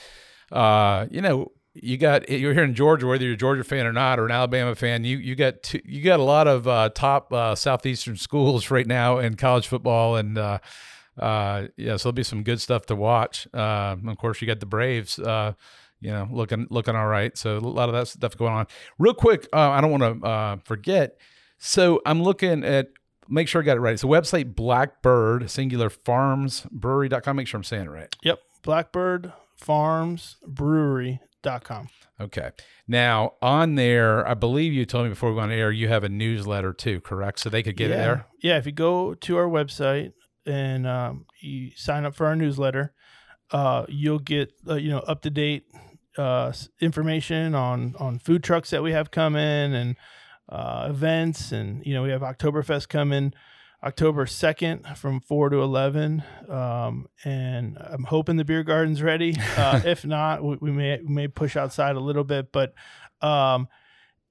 uh, 0.52 1.08
you 1.12 1.22
know, 1.22 1.52
you 1.74 1.98
got 1.98 2.30
you're 2.30 2.54
here 2.54 2.64
in 2.64 2.76
Georgia, 2.76 3.08
whether 3.08 3.24
you're 3.26 3.34
a 3.34 3.38
Georgia 3.38 3.64
fan 3.64 3.86
or 3.86 3.94
not, 3.94 4.20
or 4.20 4.26
an 4.26 4.32
Alabama 4.32 4.76
fan. 4.76 5.04
You 5.04 5.18
you 5.18 5.36
got 5.36 5.64
two, 5.64 5.82
you 5.84 6.02
got 6.02 6.20
a 6.20 6.24
lot 6.24 6.48
of 6.48 6.68
uh, 6.68 6.90
top 6.90 7.34
uh, 7.34 7.56
southeastern 7.56 8.16
schools 8.18 8.72
right 8.72 8.88
now 8.88 9.18
in 9.18 9.36
college 9.36 9.68
football, 9.68 10.16
and 10.16 10.38
uh, 10.38 10.60
uh, 11.18 11.68
yeah, 11.78 11.98
so 11.98 12.10
there'll 12.10 12.14
be 12.14 12.24
some 12.24 12.44
good 12.44 12.62
stuff 12.62 12.86
to 12.88 12.96
watch. 12.96 13.48
Uh, 13.54 13.96
of 14.08 14.18
course, 14.18 14.42
you 14.42 14.48
got 14.48 14.60
the 14.60 14.66
Braves, 14.66 15.20
uh, 15.20 15.54
you 16.04 16.12
know, 16.12 16.28
looking 16.32 16.68
looking 16.70 16.96
all 16.96 17.08
right. 17.08 17.38
So 17.38 17.58
a 17.58 17.60
lot 17.60 17.90
of 17.90 17.96
that 17.96 18.08
stuff 18.08 18.38
going 18.38 18.54
on. 18.54 18.68
Real 19.00 19.14
quick, 19.14 19.48
uh, 19.54 19.70
I 19.70 19.82
don't 19.82 19.92
want 19.92 20.22
to 20.22 20.28
uh, 20.28 20.58
forget. 20.64 21.18
So 21.58 22.02
I'm 22.06 22.22
looking 22.22 22.64
at 22.64 22.90
make 23.30 23.48
sure 23.48 23.62
I 23.62 23.66
got 23.66 23.78
it 23.78 23.82
right. 23.82 23.94
It's 23.94 24.04
a 24.04 24.08
website 24.08 24.56
Blackbird 24.56 25.50
singular 25.50 25.90
farms 25.90 26.68
brewery.com. 26.72 27.36
Make 27.36 27.48
sure 27.48 27.58
I'm 27.58 27.64
saying 27.64 27.86
it 27.86 27.90
right. 27.90 28.16
Yep. 28.24 28.40
Blackbird 28.64 29.34
Farms 29.58 30.38
Brewery 30.46 31.20
blackbird.com. 31.44 31.90
Okay. 32.20 32.52
Now 32.88 33.34
on 33.42 33.76
there, 33.76 34.28
I 34.28 34.34
believe 34.34 34.74
you 34.74 34.86
told 34.86 35.06
me 35.06 35.10
before 35.10 35.30
we 35.30 35.36
went 35.36 35.52
on 35.52 35.58
air, 35.58 35.72
you 35.72 35.88
have 35.88 36.04
a 36.04 36.10
newsletter 36.10 36.74
too, 36.74 37.02
correct? 37.02 37.40
So 37.40 37.50
they 37.50 37.64
could 37.64 37.78
get 37.78 37.90
yeah. 37.90 37.96
it 37.96 38.00
there. 38.00 38.26
Yeah, 38.42 38.58
if 38.58 38.66
you 38.66 38.72
go 38.72 39.14
to 39.14 39.38
our 39.38 39.48
website 39.48 40.14
and 40.46 40.88
um, 40.88 41.26
you 41.42 41.72
sign 41.76 42.06
up 42.06 42.16
for 42.16 42.26
our 42.26 42.36
newsletter, 42.36 42.94
uh, 43.52 43.86
you'll 43.88 44.20
get 44.20 44.54
uh, 44.68 44.76
you 44.76 44.90
know 44.90 45.00
up 45.00 45.22
to 45.24 45.30
date 45.30 45.66
uh, 46.18 46.52
information 46.80 47.56
on 47.56 47.96
on 48.00 48.20
food 48.20 48.44
trucks 48.44 48.70
that 48.70 48.84
we 48.84 48.92
have 48.92 49.12
coming 49.12 49.74
and 49.74 49.96
uh, 50.50 50.88
events, 50.90 51.52
and 51.52 51.86
you 51.86 51.94
know 51.94 52.04
we 52.04 52.10
have 52.10 52.22
Oktoberfest 52.22 52.90
coming. 52.90 53.34
October 53.84 54.26
2nd 54.26 54.96
from 54.96 55.20
4 55.20 55.50
to 55.50 55.62
11. 55.62 56.24
Um, 56.48 57.08
and 57.26 57.78
I'm 57.78 58.06
hoping 58.06 58.38
the 58.38 58.46
beer 58.46 58.64
garden's 58.64 59.02
ready. 59.02 59.36
Uh, 59.58 59.82
if 59.86 60.06
not, 60.06 60.42
we, 60.42 60.56
we, 60.62 60.72
may 60.72 61.00
we 61.02 61.14
may 61.14 61.28
push 61.28 61.58
outside 61.58 61.96
a 61.98 62.00
little 62.00 62.24
bit, 62.24 62.52
but 62.54 62.74
um, 63.22 63.68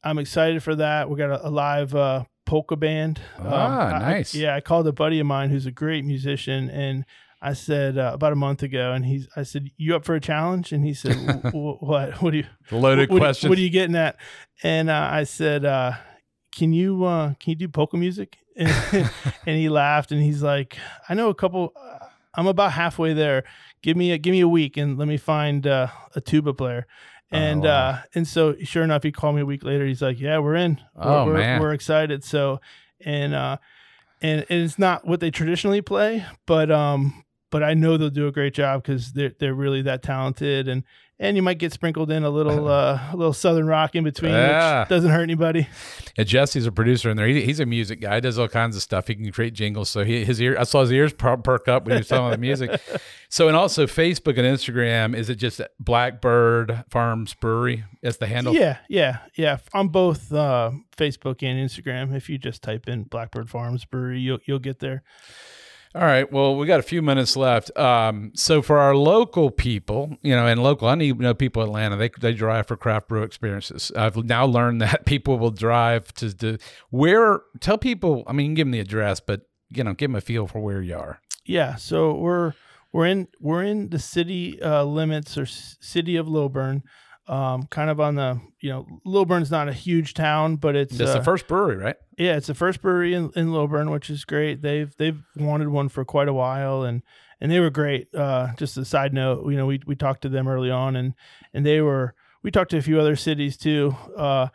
I'm 0.02 0.18
excited 0.18 0.62
for 0.62 0.74
that. 0.76 1.08
We 1.10 1.16
got 1.16 1.30
a, 1.30 1.48
a 1.48 1.50
live 1.50 1.94
uh, 1.94 2.24
polka 2.46 2.76
band. 2.76 3.20
Ah, 3.38 3.88
um, 3.88 3.94
I- 3.94 3.98
nice. 3.98 4.34
yeah, 4.34 4.54
I 4.56 4.60
called 4.60 4.86
a 4.88 4.92
buddy 4.92 5.20
of 5.20 5.26
mine 5.26 5.50
who's 5.50 5.66
a 5.66 5.70
great 5.70 6.04
musician, 6.04 6.70
and 6.70 7.04
I 7.44 7.54
said 7.54 7.98
uh, 7.98 8.12
about 8.14 8.32
a 8.32 8.36
month 8.36 8.62
ago, 8.62 8.92
and 8.92 9.04
he's 9.04 9.28
I 9.34 9.42
said, 9.42 9.70
"You 9.76 9.96
up 9.96 10.04
for 10.04 10.14
a 10.14 10.20
challenge?" 10.20 10.72
And 10.72 10.84
he 10.84 10.94
said, 10.94 11.16
"Wh- 11.16 11.46
wh- 11.50 11.82
"What? 11.82 12.22
What 12.22 12.30
do 12.30 12.38
you?" 12.38 12.46
Loaded 12.70 13.10
what, 13.10 13.18
question. 13.18 13.48
What 13.48 13.58
are 13.58 13.62
you 13.62 13.70
getting 13.70 13.96
at? 13.96 14.16
And 14.62 14.88
uh, 14.88 15.08
I 15.10 15.24
said, 15.24 15.64
uh, 15.64 15.92
"Can 16.54 16.72
you 16.72 17.04
uh, 17.04 17.34
can 17.40 17.50
you 17.50 17.56
do 17.56 17.68
polka 17.68 17.96
music?" 17.96 18.38
And, 18.54 19.10
and 19.46 19.56
he 19.56 19.70
laughed 19.70 20.12
and 20.12 20.22
he's 20.22 20.42
like, 20.42 20.76
"I 21.08 21.14
know 21.14 21.30
a 21.30 21.34
couple. 21.34 21.72
Uh, 21.74 22.06
I'm 22.34 22.46
about 22.46 22.72
halfway 22.72 23.12
there. 23.12 23.44
Give 23.82 23.96
me 23.96 24.12
a 24.12 24.18
give 24.18 24.30
me 24.32 24.40
a 24.40 24.48
week 24.48 24.76
and 24.76 24.96
let 24.98 25.08
me 25.08 25.16
find 25.16 25.66
uh, 25.66 25.88
a 26.14 26.20
tuba 26.20 26.54
player." 26.54 26.86
And 27.30 27.62
wow. 27.62 27.70
uh, 27.70 28.00
and 28.14 28.28
so 28.28 28.54
sure 28.62 28.84
enough, 28.84 29.02
he 29.02 29.10
called 29.10 29.34
me 29.34 29.40
a 29.40 29.46
week 29.46 29.64
later. 29.64 29.86
He's 29.86 30.02
like, 30.02 30.20
"Yeah, 30.20 30.38
we're 30.38 30.54
in. 30.54 30.80
We're, 30.94 31.02
Oh, 31.02 31.26
we're, 31.26 31.38
man. 31.38 31.60
we're 31.60 31.72
excited." 31.72 32.22
So 32.24 32.60
and 33.00 33.34
uh, 33.34 33.56
and, 34.20 34.46
and 34.48 34.62
it's 34.62 34.78
not 34.78 35.06
what 35.06 35.20
they 35.20 35.30
traditionally 35.30 35.80
play, 35.80 36.24
but 36.46 36.70
um, 36.70 37.24
but 37.52 37.62
I 37.62 37.74
know 37.74 37.96
they'll 37.96 38.10
do 38.10 38.26
a 38.26 38.32
great 38.32 38.54
job 38.54 38.82
because 38.82 39.12
they're 39.12 39.32
they're 39.38 39.54
really 39.54 39.82
that 39.82 40.02
talented, 40.02 40.66
and 40.66 40.82
and 41.20 41.36
you 41.36 41.42
might 41.42 41.58
get 41.58 41.72
sprinkled 41.72 42.10
in 42.10 42.24
a 42.24 42.30
little 42.30 42.66
uh, 42.80 42.98
a 43.12 43.16
little 43.16 43.32
southern 43.32 43.66
rock 43.68 43.94
in 43.94 44.02
between, 44.02 44.32
Yeah. 44.32 44.80
which 44.80 44.88
doesn't 44.88 45.10
hurt 45.10 45.22
anybody. 45.22 45.68
And 46.18 46.26
Jesse's 46.26 46.66
a 46.66 46.72
producer 46.72 47.10
in 47.10 47.16
there. 47.16 47.28
He, 47.28 47.42
he's 47.42 47.60
a 47.60 47.66
music 47.66 48.00
guy. 48.00 48.16
He 48.16 48.20
does 48.22 48.38
all 48.38 48.48
kinds 48.48 48.74
of 48.74 48.82
stuff. 48.82 49.06
He 49.06 49.14
can 49.14 49.30
create 49.30 49.54
jingles. 49.54 49.88
So 49.88 50.04
he, 50.04 50.24
his 50.24 50.40
ear, 50.42 50.56
I 50.58 50.64
saw 50.64 50.80
his 50.80 50.90
ears 50.92 51.12
perk 51.12 51.68
up 51.68 51.84
when 51.84 51.92
he 51.94 52.00
was 52.00 52.08
talking 52.08 52.26
about 52.26 52.32
the 52.32 52.38
music. 52.38 52.80
So 53.28 53.48
and 53.48 53.56
also 53.56 53.86
Facebook 53.86 54.36
and 54.36 54.46
Instagram. 54.46 55.16
Is 55.16 55.30
it 55.30 55.36
just 55.36 55.62
Blackbird 55.80 56.84
Farms 56.90 57.32
Brewery? 57.32 57.82
That's 58.02 58.18
the 58.18 58.26
handle. 58.26 58.52
Yeah, 58.52 58.76
yeah, 58.90 59.20
yeah. 59.36 59.56
On 59.72 59.88
both 59.88 60.30
uh, 60.30 60.70
Facebook 60.98 61.42
and 61.42 61.58
Instagram, 61.58 62.14
if 62.14 62.28
you 62.28 62.36
just 62.36 62.62
type 62.62 62.88
in 62.88 63.04
Blackbird 63.04 63.48
Farms 63.48 63.86
Brewery, 63.86 64.20
you'll 64.20 64.40
you'll 64.44 64.58
get 64.58 64.80
there. 64.80 65.02
All 65.94 66.02
right. 66.02 66.30
Well, 66.32 66.56
we 66.56 66.66
got 66.66 66.80
a 66.80 66.82
few 66.82 67.02
minutes 67.02 67.36
left. 67.36 67.76
Um, 67.76 68.32
so 68.34 68.62
for 68.62 68.78
our 68.78 68.96
local 68.96 69.50
people, 69.50 70.16
you 70.22 70.34
know, 70.34 70.46
and 70.46 70.62
local, 70.62 70.88
I 70.88 70.94
need 70.94 71.18
to 71.18 71.22
know 71.22 71.34
people 71.34 71.62
in 71.62 71.68
Atlanta. 71.68 71.96
They 71.96 72.10
they 72.20 72.32
drive 72.32 72.66
for 72.66 72.76
craft 72.76 73.08
brew 73.08 73.22
experiences. 73.22 73.92
I've 73.94 74.16
now 74.16 74.46
learned 74.46 74.80
that 74.80 75.04
people 75.04 75.38
will 75.38 75.50
drive 75.50 76.12
to 76.14 76.34
to 76.36 76.58
where. 76.90 77.42
Tell 77.60 77.76
people. 77.76 78.24
I 78.26 78.32
mean, 78.32 78.54
give 78.54 78.66
them 78.66 78.72
the 78.72 78.80
address, 78.80 79.20
but 79.20 79.42
you 79.68 79.84
know, 79.84 79.92
give 79.92 80.10
them 80.10 80.16
a 80.16 80.22
feel 80.22 80.46
for 80.46 80.60
where 80.60 80.80
you 80.80 80.96
are. 80.96 81.20
Yeah, 81.44 81.74
so 81.74 82.14
we're 82.14 82.54
we're 82.92 83.06
in 83.06 83.28
we're 83.38 83.62
in 83.62 83.90
the 83.90 83.98
city 83.98 84.62
uh, 84.62 84.84
limits 84.84 85.36
or 85.36 85.44
city 85.44 86.16
of 86.16 86.26
Lilburn, 86.26 86.84
um, 87.32 87.62
kind 87.68 87.88
of 87.88 87.98
on 87.98 88.14
the 88.14 88.38
you 88.60 88.68
know 88.68 88.86
Lilburn's 89.06 89.50
not 89.50 89.66
a 89.66 89.72
huge 89.72 90.12
town, 90.12 90.56
but 90.56 90.76
it's 90.76 90.96
That's 90.96 91.12
uh, 91.12 91.18
the 91.18 91.24
first 91.24 91.48
brewery, 91.48 91.76
right? 91.76 91.96
yeah, 92.18 92.36
it's 92.36 92.46
the 92.46 92.54
first 92.54 92.82
brewery 92.82 93.14
in, 93.14 93.30
in 93.34 93.52
Lilburn, 93.52 93.90
which 93.90 94.10
is 94.10 94.26
great. 94.26 94.60
They've 94.60 94.94
they've 94.98 95.18
wanted 95.36 95.68
one 95.68 95.88
for 95.88 96.04
quite 96.04 96.28
a 96.28 96.34
while, 96.34 96.82
and 96.82 97.02
and 97.40 97.50
they 97.50 97.58
were 97.58 97.70
great. 97.70 98.14
Uh, 98.14 98.48
just 98.58 98.76
a 98.76 98.84
side 98.84 99.14
note, 99.14 99.50
you 99.50 99.56
know, 99.56 99.64
we 99.64 99.80
we 99.86 99.96
talked 99.96 100.20
to 100.22 100.28
them 100.28 100.46
early 100.46 100.70
on, 100.70 100.94
and 100.94 101.14
and 101.54 101.64
they 101.64 101.80
were. 101.80 102.14
We 102.42 102.50
talked 102.50 102.72
to 102.72 102.76
a 102.76 102.82
few 102.82 103.00
other 103.00 103.16
cities 103.16 103.56
too, 103.56 103.96
uh, 104.16 104.48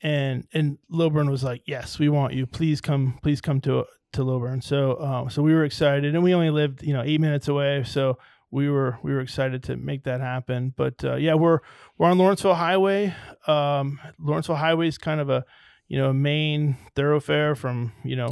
and 0.00 0.46
and 0.52 0.78
Lilburn 0.90 1.28
was 1.28 1.42
like, 1.42 1.62
yes, 1.66 1.98
we 1.98 2.08
want 2.08 2.34
you. 2.34 2.46
Please 2.46 2.80
come, 2.80 3.18
please 3.22 3.40
come 3.40 3.60
to 3.62 3.84
to 4.12 4.22
Lilburn. 4.22 4.60
So 4.60 4.92
uh, 4.92 5.28
so 5.28 5.42
we 5.42 5.54
were 5.54 5.64
excited, 5.64 6.14
and 6.14 6.22
we 6.22 6.34
only 6.34 6.50
lived 6.50 6.84
you 6.84 6.92
know 6.92 7.02
eight 7.02 7.20
minutes 7.20 7.48
away, 7.48 7.82
so. 7.84 8.18
We 8.52 8.68
were 8.68 8.98
we 9.02 9.12
were 9.12 9.20
excited 9.20 9.64
to 9.64 9.76
make 9.76 10.04
that 10.04 10.20
happen, 10.20 10.72
but 10.76 11.02
uh, 11.04 11.16
yeah, 11.16 11.34
we're 11.34 11.58
we're 11.98 12.06
on 12.08 12.18
Lawrenceville 12.18 12.54
Highway. 12.54 13.14
Um, 13.48 13.98
Lawrenceville 14.20 14.56
Highway 14.56 14.86
is 14.88 14.98
kind 14.98 15.20
of 15.20 15.28
a 15.30 15.44
you 15.88 15.98
know, 15.98 16.08
a 16.08 16.14
main 16.14 16.76
thoroughfare 16.96 17.54
from, 17.54 17.92
you 18.02 18.16
know, 18.16 18.30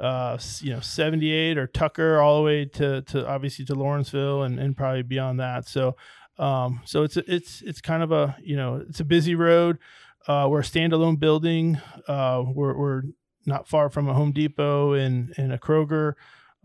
uh, 0.00 0.36
you 0.60 0.72
know, 0.72 0.80
78 0.80 1.56
or 1.56 1.68
Tucker 1.68 2.20
all 2.20 2.38
the 2.38 2.42
way 2.42 2.64
to, 2.64 3.02
to 3.02 3.24
obviously 3.28 3.64
to 3.66 3.76
Lawrenceville 3.76 4.42
and, 4.42 4.58
and 4.58 4.76
probably 4.76 5.02
beyond 5.02 5.38
that. 5.38 5.68
So, 5.68 5.94
um, 6.36 6.80
so 6.84 7.04
it's, 7.04 7.16
a- 7.16 7.32
it's, 7.32 7.62
it's 7.62 7.80
kind 7.80 8.02
of 8.02 8.10
a, 8.10 8.36
you 8.42 8.56
know, 8.56 8.82
it's 8.88 8.98
a 8.98 9.04
busy 9.04 9.36
road. 9.36 9.78
Uh, 10.26 10.48
we're 10.50 10.60
a 10.60 10.64
standalone 10.64 11.20
building. 11.20 11.78
Uh, 12.08 12.42
we're, 12.44 12.76
we're 12.76 13.02
not 13.44 13.68
far 13.68 13.88
from 13.88 14.08
a 14.08 14.14
Home 14.14 14.32
Depot 14.32 14.94
and, 14.94 15.32
and 15.36 15.52
a 15.52 15.58
Kroger. 15.58 16.14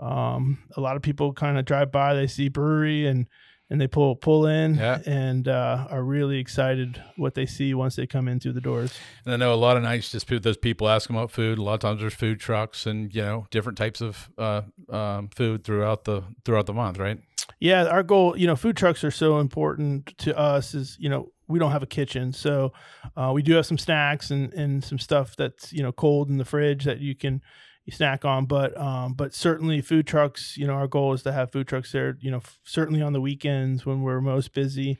Um, 0.01 0.57
a 0.75 0.81
lot 0.81 0.95
of 0.95 1.01
people 1.01 1.31
kind 1.33 1.57
of 1.57 1.65
drive 1.65 1.91
by, 1.91 2.13
they 2.15 2.27
see 2.27 2.49
brewery 2.49 3.05
and, 3.07 3.27
and 3.69 3.79
they 3.79 3.87
pull, 3.87 4.15
pull 4.15 4.47
in 4.47 4.75
Yeah. 4.75 4.99
and, 5.05 5.47
uh, 5.47 5.87
are 5.89 6.03
really 6.03 6.39
excited 6.39 7.01
what 7.17 7.35
they 7.35 7.45
see 7.45 7.73
once 7.73 7.95
they 7.95 8.07
come 8.07 8.27
in 8.27 8.39
through 8.39 8.53
the 8.53 8.61
doors. 8.61 8.97
And 9.25 9.33
I 9.33 9.37
know 9.37 9.53
a 9.53 9.55
lot 9.55 9.77
of 9.77 9.83
nights 9.83 10.11
just 10.11 10.27
those 10.27 10.57
people 10.57 10.89
ask 10.89 11.07
them 11.07 11.15
about 11.17 11.31
food. 11.31 11.59
A 11.59 11.61
lot 11.63 11.75
of 11.75 11.79
times 11.81 12.01
there's 12.01 12.13
food 12.15 12.39
trucks 12.39 12.85
and 12.85 13.13
you 13.13 13.21
know 13.21 13.45
different 13.51 13.77
types 13.77 14.01
of 14.01 14.29
uh, 14.37 14.63
um, 14.89 15.29
food 15.29 15.63
throughout 15.63 16.03
the 16.05 16.23
throughout 16.43 16.65
the 16.65 16.73
month, 16.73 16.97
right? 16.97 17.19
Yeah, 17.59 17.85
our 17.85 18.01
goal, 18.03 18.35
you 18.35 18.47
know, 18.47 18.55
food 18.55 18.75
trucks 18.75 19.03
are 19.03 19.11
so 19.11 19.39
important 19.39 20.17
to 20.19 20.37
us. 20.37 20.73
Is 20.73 20.97
you 20.99 21.09
know 21.09 21.31
we 21.47 21.59
don't 21.59 21.71
have 21.71 21.83
a 21.83 21.87
kitchen, 21.87 22.33
so 22.33 22.73
uh, 23.15 23.31
we 23.33 23.41
do 23.43 23.53
have 23.53 23.65
some 23.65 23.77
snacks 23.77 24.31
and 24.31 24.51
and 24.53 24.83
some 24.83 24.97
stuff 24.99 25.35
that's 25.35 25.71
you 25.71 25.83
know 25.83 25.91
cold 25.91 26.29
in 26.29 26.37
the 26.37 26.45
fridge 26.45 26.85
that 26.85 26.99
you 26.99 27.13
can 27.15 27.41
you 27.85 27.93
snack 27.93 28.25
on. 28.25 28.45
But 28.45 28.77
um, 28.77 29.13
but 29.13 29.33
certainly 29.33 29.81
food 29.81 30.07
trucks, 30.07 30.57
you 30.57 30.67
know, 30.67 30.73
our 30.73 30.87
goal 30.87 31.13
is 31.13 31.23
to 31.23 31.31
have 31.31 31.51
food 31.51 31.67
trucks 31.67 31.91
there. 31.91 32.17
You 32.21 32.31
know, 32.31 32.37
f- 32.37 32.59
certainly 32.63 33.01
on 33.01 33.13
the 33.13 33.21
weekends 33.21 33.85
when 33.85 34.01
we're 34.01 34.21
most 34.21 34.53
busy. 34.53 34.97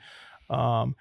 Um, 0.50 0.96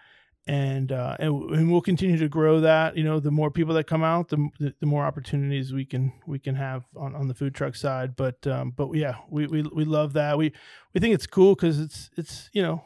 and, 0.47 0.91
uh, 0.91 1.17
and 1.21 1.51
and 1.51 1.71
we'll 1.71 1.81
continue 1.81 2.17
to 2.17 2.29
grow 2.29 2.61
that. 2.61 2.97
You 2.97 3.05
know, 3.05 3.21
the 3.21 3.31
more 3.31 3.51
people 3.51 3.75
that 3.75 3.85
come 3.85 4.03
out, 4.03 4.31
the, 4.31 4.49
the, 4.59 4.87
more 4.87 5.05
opportunities 5.05 5.73
we 5.73 5.85
can 5.85 6.13
we 6.27 6.39
can 6.39 6.57
have 6.57 6.85
on, 6.97 7.15
on 7.15 7.29
the 7.29 7.35
food 7.35 7.55
truck 7.55 7.77
side. 7.77 8.17
But 8.17 8.45
um, 8.47 8.73
but 8.77 8.93
yeah, 8.95 9.17
we, 9.29 9.47
we 9.47 9.63
we 9.63 9.85
love 9.85 10.15
that. 10.15 10.39
We 10.39 10.53
we 10.93 11.01
think 11.01 11.15
it's 11.15 11.27
cool 11.27 11.55
because 11.55 11.79
it's 11.79 12.11
it's 12.17 12.51
you 12.53 12.63
know 12.63 12.83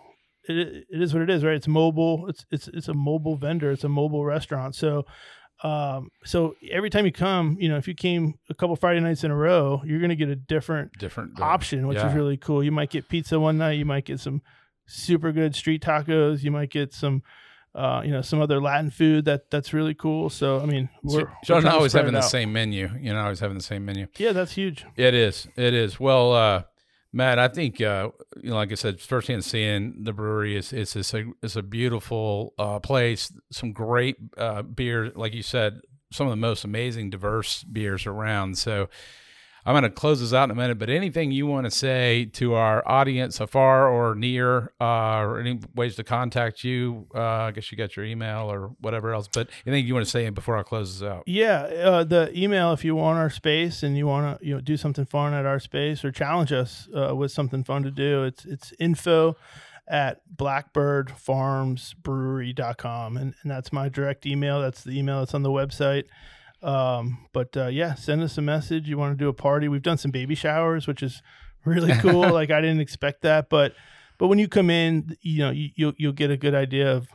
it, 0.48 0.86
it 0.90 1.02
is 1.02 1.14
what 1.14 1.22
it 1.22 1.30
is 1.30 1.44
right 1.44 1.54
it's 1.54 1.68
mobile 1.68 2.26
it's 2.28 2.44
it's 2.50 2.68
it's 2.68 2.88
a 2.88 2.94
mobile 2.94 3.36
vendor 3.36 3.70
it's 3.70 3.84
a 3.84 3.88
mobile 3.88 4.24
restaurant 4.24 4.74
so 4.74 5.04
um 5.64 6.10
so 6.24 6.54
every 6.70 6.90
time 6.90 7.06
you 7.06 7.12
come 7.12 7.56
you 7.58 7.68
know 7.68 7.76
if 7.76 7.88
you 7.88 7.94
came 7.94 8.34
a 8.50 8.54
couple 8.54 8.76
friday 8.76 9.00
nights 9.00 9.24
in 9.24 9.30
a 9.30 9.36
row 9.36 9.82
you're 9.84 10.00
gonna 10.00 10.14
get 10.14 10.28
a 10.28 10.36
different 10.36 10.92
Different 10.98 11.40
uh, 11.40 11.44
option 11.44 11.86
which 11.88 11.96
yeah. 11.96 12.08
is 12.08 12.14
really 12.14 12.36
cool 12.36 12.62
you 12.62 12.70
might 12.70 12.90
get 12.90 13.08
pizza 13.08 13.40
one 13.40 13.58
night 13.58 13.72
you 13.72 13.86
might 13.86 14.04
get 14.04 14.20
some 14.20 14.42
super 14.86 15.32
good 15.32 15.56
street 15.56 15.82
tacos 15.82 16.42
you 16.42 16.50
might 16.50 16.70
get 16.70 16.92
some 16.92 17.22
uh, 17.74 18.02
you 18.04 18.12
know 18.12 18.22
some 18.22 18.40
other 18.40 18.60
Latin 18.60 18.90
food 18.90 19.24
that 19.24 19.50
that's 19.50 19.72
really 19.72 19.94
cool. 19.94 20.30
So 20.30 20.60
I 20.60 20.66
mean, 20.66 20.88
we're, 21.02 21.28
So 21.42 21.54
we're 21.56 21.62
not 21.62 21.74
always 21.74 21.92
having 21.92 22.14
the 22.14 22.20
same 22.20 22.52
menu. 22.52 22.88
You're 23.00 23.14
not 23.14 23.24
always 23.24 23.40
having 23.40 23.56
the 23.56 23.64
same 23.64 23.84
menu. 23.84 24.06
Yeah, 24.16 24.32
that's 24.32 24.52
huge. 24.52 24.86
It 24.96 25.14
is. 25.14 25.48
It 25.56 25.74
is. 25.74 25.98
Well, 25.98 26.32
uh, 26.32 26.62
Matt, 27.14 27.38
I 27.38 27.46
think 27.46 27.80
uh, 27.80 28.10
you 28.42 28.50
know, 28.50 28.56
like 28.56 28.72
I 28.72 28.74
said, 28.74 29.00
firsthand 29.00 29.44
seeing 29.44 30.02
the 30.02 30.12
brewery 30.12 30.56
is 30.56 30.72
it's 30.72 30.96
a 31.14 31.24
it's 31.42 31.54
a 31.54 31.62
beautiful 31.62 32.54
uh, 32.58 32.80
place. 32.80 33.32
Some 33.52 33.72
great 33.72 34.16
uh, 34.36 34.62
beer, 34.62 35.12
like 35.14 35.32
you 35.32 35.44
said, 35.44 35.80
some 36.12 36.26
of 36.26 36.32
the 36.32 36.36
most 36.36 36.64
amazing 36.64 37.10
diverse 37.10 37.62
beers 37.64 38.04
around. 38.06 38.58
So. 38.58 38.88
I'm 39.66 39.72
going 39.72 39.84
to 39.84 39.90
close 39.90 40.20
this 40.20 40.34
out 40.34 40.44
in 40.44 40.50
a 40.50 40.54
minute, 40.54 40.78
but 40.78 40.90
anything 40.90 41.30
you 41.30 41.46
want 41.46 41.64
to 41.64 41.70
say 41.70 42.26
to 42.34 42.52
our 42.54 42.86
audience 42.86 43.40
afar 43.40 43.88
or 43.88 44.14
near, 44.14 44.72
uh, 44.80 45.20
or 45.20 45.40
any 45.40 45.58
ways 45.74 45.96
to 45.96 46.04
contact 46.04 46.62
you? 46.64 47.06
Uh, 47.14 47.22
I 47.22 47.50
guess 47.50 47.72
you 47.72 47.78
got 47.78 47.96
your 47.96 48.04
email 48.04 48.52
or 48.52 48.72
whatever 48.80 49.14
else, 49.14 49.26
but 49.32 49.48
anything 49.66 49.86
you 49.86 49.94
want 49.94 50.04
to 50.04 50.10
say 50.10 50.28
before 50.28 50.58
I 50.58 50.62
close 50.62 51.00
this 51.00 51.08
out? 51.08 51.22
Yeah, 51.26 51.62
uh, 51.62 52.04
the 52.04 52.30
email 52.38 52.72
if 52.72 52.84
you 52.84 52.94
want 52.94 53.18
our 53.18 53.30
space 53.30 53.82
and 53.82 53.96
you 53.96 54.06
want 54.06 54.38
to 54.38 54.46
you 54.46 54.54
know 54.54 54.60
do 54.60 54.76
something 54.76 55.06
fun 55.06 55.32
at 55.32 55.46
our 55.46 55.58
space 55.58 56.04
or 56.04 56.12
challenge 56.12 56.52
us 56.52 56.86
uh, 56.94 57.16
with 57.16 57.32
something 57.32 57.64
fun 57.64 57.84
to 57.84 57.90
do, 57.90 58.24
it's 58.24 58.44
it's 58.44 58.74
info 58.78 59.34
at 59.86 60.20
blackbirdfarmsbrewery.com 60.34 63.16
and, 63.16 63.34
and 63.42 63.50
that's 63.50 63.72
my 63.72 63.88
direct 63.88 64.26
email. 64.26 64.60
That's 64.60 64.84
the 64.84 64.98
email 64.98 65.20
that's 65.20 65.32
on 65.34 65.42
the 65.42 65.50
website. 65.50 66.04
Um, 66.64 67.26
but 67.32 67.56
uh, 67.56 67.66
yeah, 67.66 67.94
send 67.94 68.22
us 68.22 68.38
a 68.38 68.42
message. 68.42 68.88
You 68.88 68.98
want 68.98 69.16
to 69.16 69.22
do 69.22 69.28
a 69.28 69.34
party? 69.34 69.68
We've 69.68 69.82
done 69.82 69.98
some 69.98 70.10
baby 70.10 70.34
showers, 70.34 70.86
which 70.86 71.02
is 71.02 71.22
really 71.64 71.92
cool. 72.00 72.30
like 72.30 72.50
I 72.50 72.60
didn't 72.60 72.80
expect 72.80 73.22
that, 73.22 73.48
but 73.48 73.74
but 74.18 74.28
when 74.28 74.38
you 74.38 74.48
come 74.48 74.70
in, 74.70 75.16
you 75.20 75.38
know 75.38 75.50
you, 75.50 75.70
you'll 75.76 75.92
you'll 75.96 76.12
get 76.12 76.30
a 76.30 76.36
good 76.36 76.54
idea 76.54 76.92
of 76.92 77.08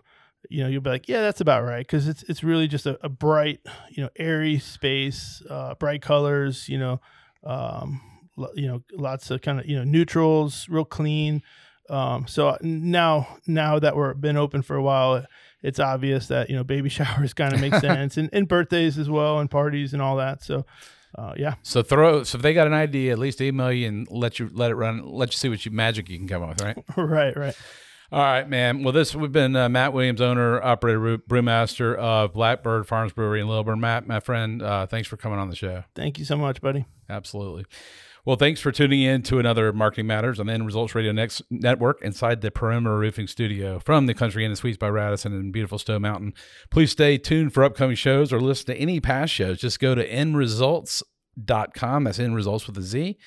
you 0.48 0.64
know, 0.64 0.70
you'll 0.70 0.82
be 0.82 0.90
like, 0.90 1.10
yeah, 1.10 1.22
that's 1.22 1.42
about 1.42 1.64
right. 1.64 1.86
Cause 1.88 2.08
it's, 2.08 2.24
it's 2.24 2.44
really 2.44 2.68
just 2.68 2.86
a, 2.86 2.98
a 3.04 3.10
bright, 3.10 3.60
you 3.90 4.02
know, 4.04 4.10
airy 4.18 4.60
space, 4.60 5.44
uh, 5.50 5.76
bright 5.76 6.02
colors, 6.02 6.70
you 6.70 6.78
know, 6.78 7.02
um, 7.44 8.02
you 8.56 8.68
know, 8.68 8.82
lots 8.94 9.32
of 9.32 9.42
kind 9.42 9.60
of, 9.60 9.66
you 9.66 9.76
know, 9.76 9.84
neutrals, 9.84 10.68
real 10.70 10.86
clean. 10.86 11.42
Um, 11.90 12.26
so 12.28 12.58
now, 12.62 13.38
now 13.48 13.80
that 13.80 13.96
we're 13.96 14.14
been 14.14 14.38
open 14.38 14.62
for 14.62 14.76
a 14.76 14.82
while, 14.82 15.26
it's 15.62 15.80
obvious 15.80 16.28
that, 16.28 16.50
you 16.50 16.56
know, 16.56 16.64
baby 16.64 16.90
showers 16.90 17.34
kind 17.34 17.54
of 17.54 17.62
make 17.62 17.76
sense 17.76 18.18
and, 18.18 18.30
and 18.34 18.48
birthdays 18.48 18.98
as 18.98 19.10
well 19.10 19.40
and 19.40 19.50
parties 19.50 19.94
and 19.94 20.02
all 20.02 20.18
that. 20.18 20.44
So, 20.44 20.66
uh, 21.16 21.34
yeah. 21.38 21.56
So 21.64 21.82
throw. 21.82 22.24
So 22.24 22.38
if 22.38 22.42
they 22.42 22.54
got 22.54 22.68
an 22.68 22.74
idea, 22.74 23.12
at 23.12 23.20
least 23.20 23.42
email 23.42 23.72
you 23.72 23.88
and 23.88 24.08
let 24.12 24.40
you 24.40 24.50
let 24.54 24.72
it 24.72 24.76
run. 24.76 25.06
Let 25.06 25.32
you 25.32 25.38
see 25.38 25.50
what 25.50 25.66
you 25.66 25.72
magic 25.72 26.10
you 26.10 26.18
can 26.18 26.28
come 26.28 26.44
up 26.44 26.50
with. 26.50 26.62
Right. 26.62 26.78
right. 26.98 27.36
Right. 27.36 27.56
All 28.12 28.20
right, 28.20 28.50
man. 28.50 28.84
Well, 28.84 28.92
this 28.92 29.14
we've 29.14 29.32
been 29.32 29.56
uh, 29.56 29.70
Matt 29.70 29.94
Williams, 29.94 30.20
owner, 30.20 30.62
operator, 30.64 31.20
brewmaster 31.20 31.96
of 31.96 32.34
Blackbird 32.34 32.88
Farms 32.88 33.14
Brewery 33.14 33.40
in 33.40 33.48
Lilburn. 33.48 33.80
Matt, 33.80 34.08
my 34.08 34.20
friend, 34.20 34.64
uh, 34.64 34.88
thanks 34.88 35.08
for 35.08 35.16
coming 35.16 35.38
on 35.38 35.50
the 35.50 35.56
show. 35.56 35.84
Thank 35.94 36.18
you 36.18 36.26
so 36.26 36.36
much, 36.36 36.60
buddy. 36.60 36.86
Absolutely. 37.08 37.66
Well, 38.30 38.38
thanks 38.38 38.62
for 38.62 38.72
tuning 38.72 39.02
in 39.02 39.24
to 39.24 39.40
another 39.40 39.74
Marketing 39.74 40.06
Matters 40.06 40.40
on 40.40 40.46
the 40.46 40.54
End 40.54 40.62
Resultz 40.62 40.94
Radio 40.94 41.12
Next 41.12 41.42
Network 41.50 42.00
inside 42.04 42.42
the 42.42 42.52
Perimeter 42.52 42.96
Roofing 42.96 43.26
Studio 43.26 43.80
from 43.80 44.06
the 44.06 44.14
Country 44.14 44.46
Inn 44.46 44.52
and 44.52 44.58
Suites 44.60 44.78
by 44.78 44.88
Radisson 44.88 45.34
in 45.34 45.52
beautiful 45.52 45.80
Stone 45.80 46.04
Mountain. 46.04 46.36
Please 46.70 46.92
stay 46.92 47.18
tuned 47.18 47.56
for 47.56 47.64
upcoming 47.64 47.96
shows 47.96 48.32
or 48.32 48.40
listen 48.40 48.68
to 48.68 48.76
any 48.76 49.00
past 49.00 49.34
shows. 49.34 49.58
Just 49.58 49.80
go 49.80 49.96
to 49.96 50.08
endresultz.com. 50.08 52.04
That's 52.04 52.20
end 52.20 52.36
results 52.36 52.68
with 52.68 52.78
a 52.78 52.84
Z 52.84 53.18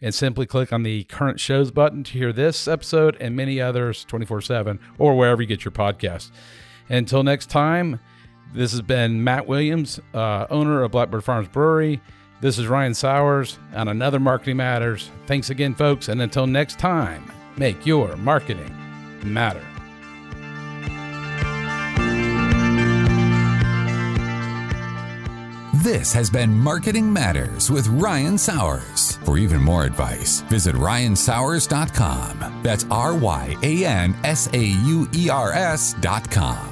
and 0.00 0.14
simply 0.14 0.46
click 0.46 0.72
on 0.72 0.84
the 0.84 1.02
current 1.02 1.40
shows 1.40 1.72
button 1.72 2.04
to 2.04 2.12
hear 2.12 2.32
this 2.32 2.68
episode 2.68 3.16
and 3.20 3.34
many 3.34 3.60
others 3.60 4.04
24 4.04 4.42
7 4.42 4.78
or 4.96 5.16
wherever 5.16 5.42
you 5.42 5.48
get 5.48 5.64
your 5.64 5.72
podcast. 5.72 6.30
Until 6.88 7.24
next 7.24 7.50
time, 7.50 7.98
this 8.54 8.70
has 8.70 8.82
been 8.82 9.24
Matt 9.24 9.48
Williams, 9.48 9.98
uh, 10.14 10.46
owner 10.50 10.84
of 10.84 10.92
Blackbird 10.92 11.24
Farms 11.24 11.48
Brewery. 11.48 12.00
This 12.42 12.58
is 12.58 12.66
Ryan 12.66 12.92
Sauers 12.92 13.56
on 13.72 13.86
another 13.86 14.18
Marketing 14.18 14.56
Matters. 14.56 15.12
Thanks 15.28 15.50
again, 15.50 15.76
folks. 15.76 16.08
And 16.08 16.20
until 16.20 16.48
next 16.48 16.76
time, 16.76 17.30
make 17.56 17.86
your 17.86 18.16
marketing 18.16 18.74
matter. 19.22 19.64
This 25.84 26.12
has 26.12 26.30
been 26.30 26.52
Marketing 26.52 27.12
Matters 27.12 27.70
with 27.70 27.86
Ryan 27.86 28.36
Sauers. 28.36 29.18
For 29.24 29.38
even 29.38 29.62
more 29.62 29.84
advice, 29.84 30.40
visit 30.40 30.74
ryansauers.com. 30.74 32.60
That's 32.64 32.86
R 32.90 33.14
Y 33.14 33.56
A 33.62 33.84
N 33.84 34.16
S 34.24 34.48
A 34.52 34.64
U 34.64 35.08
E 35.14 35.30
R 35.30 35.52
S.com. 35.52 36.71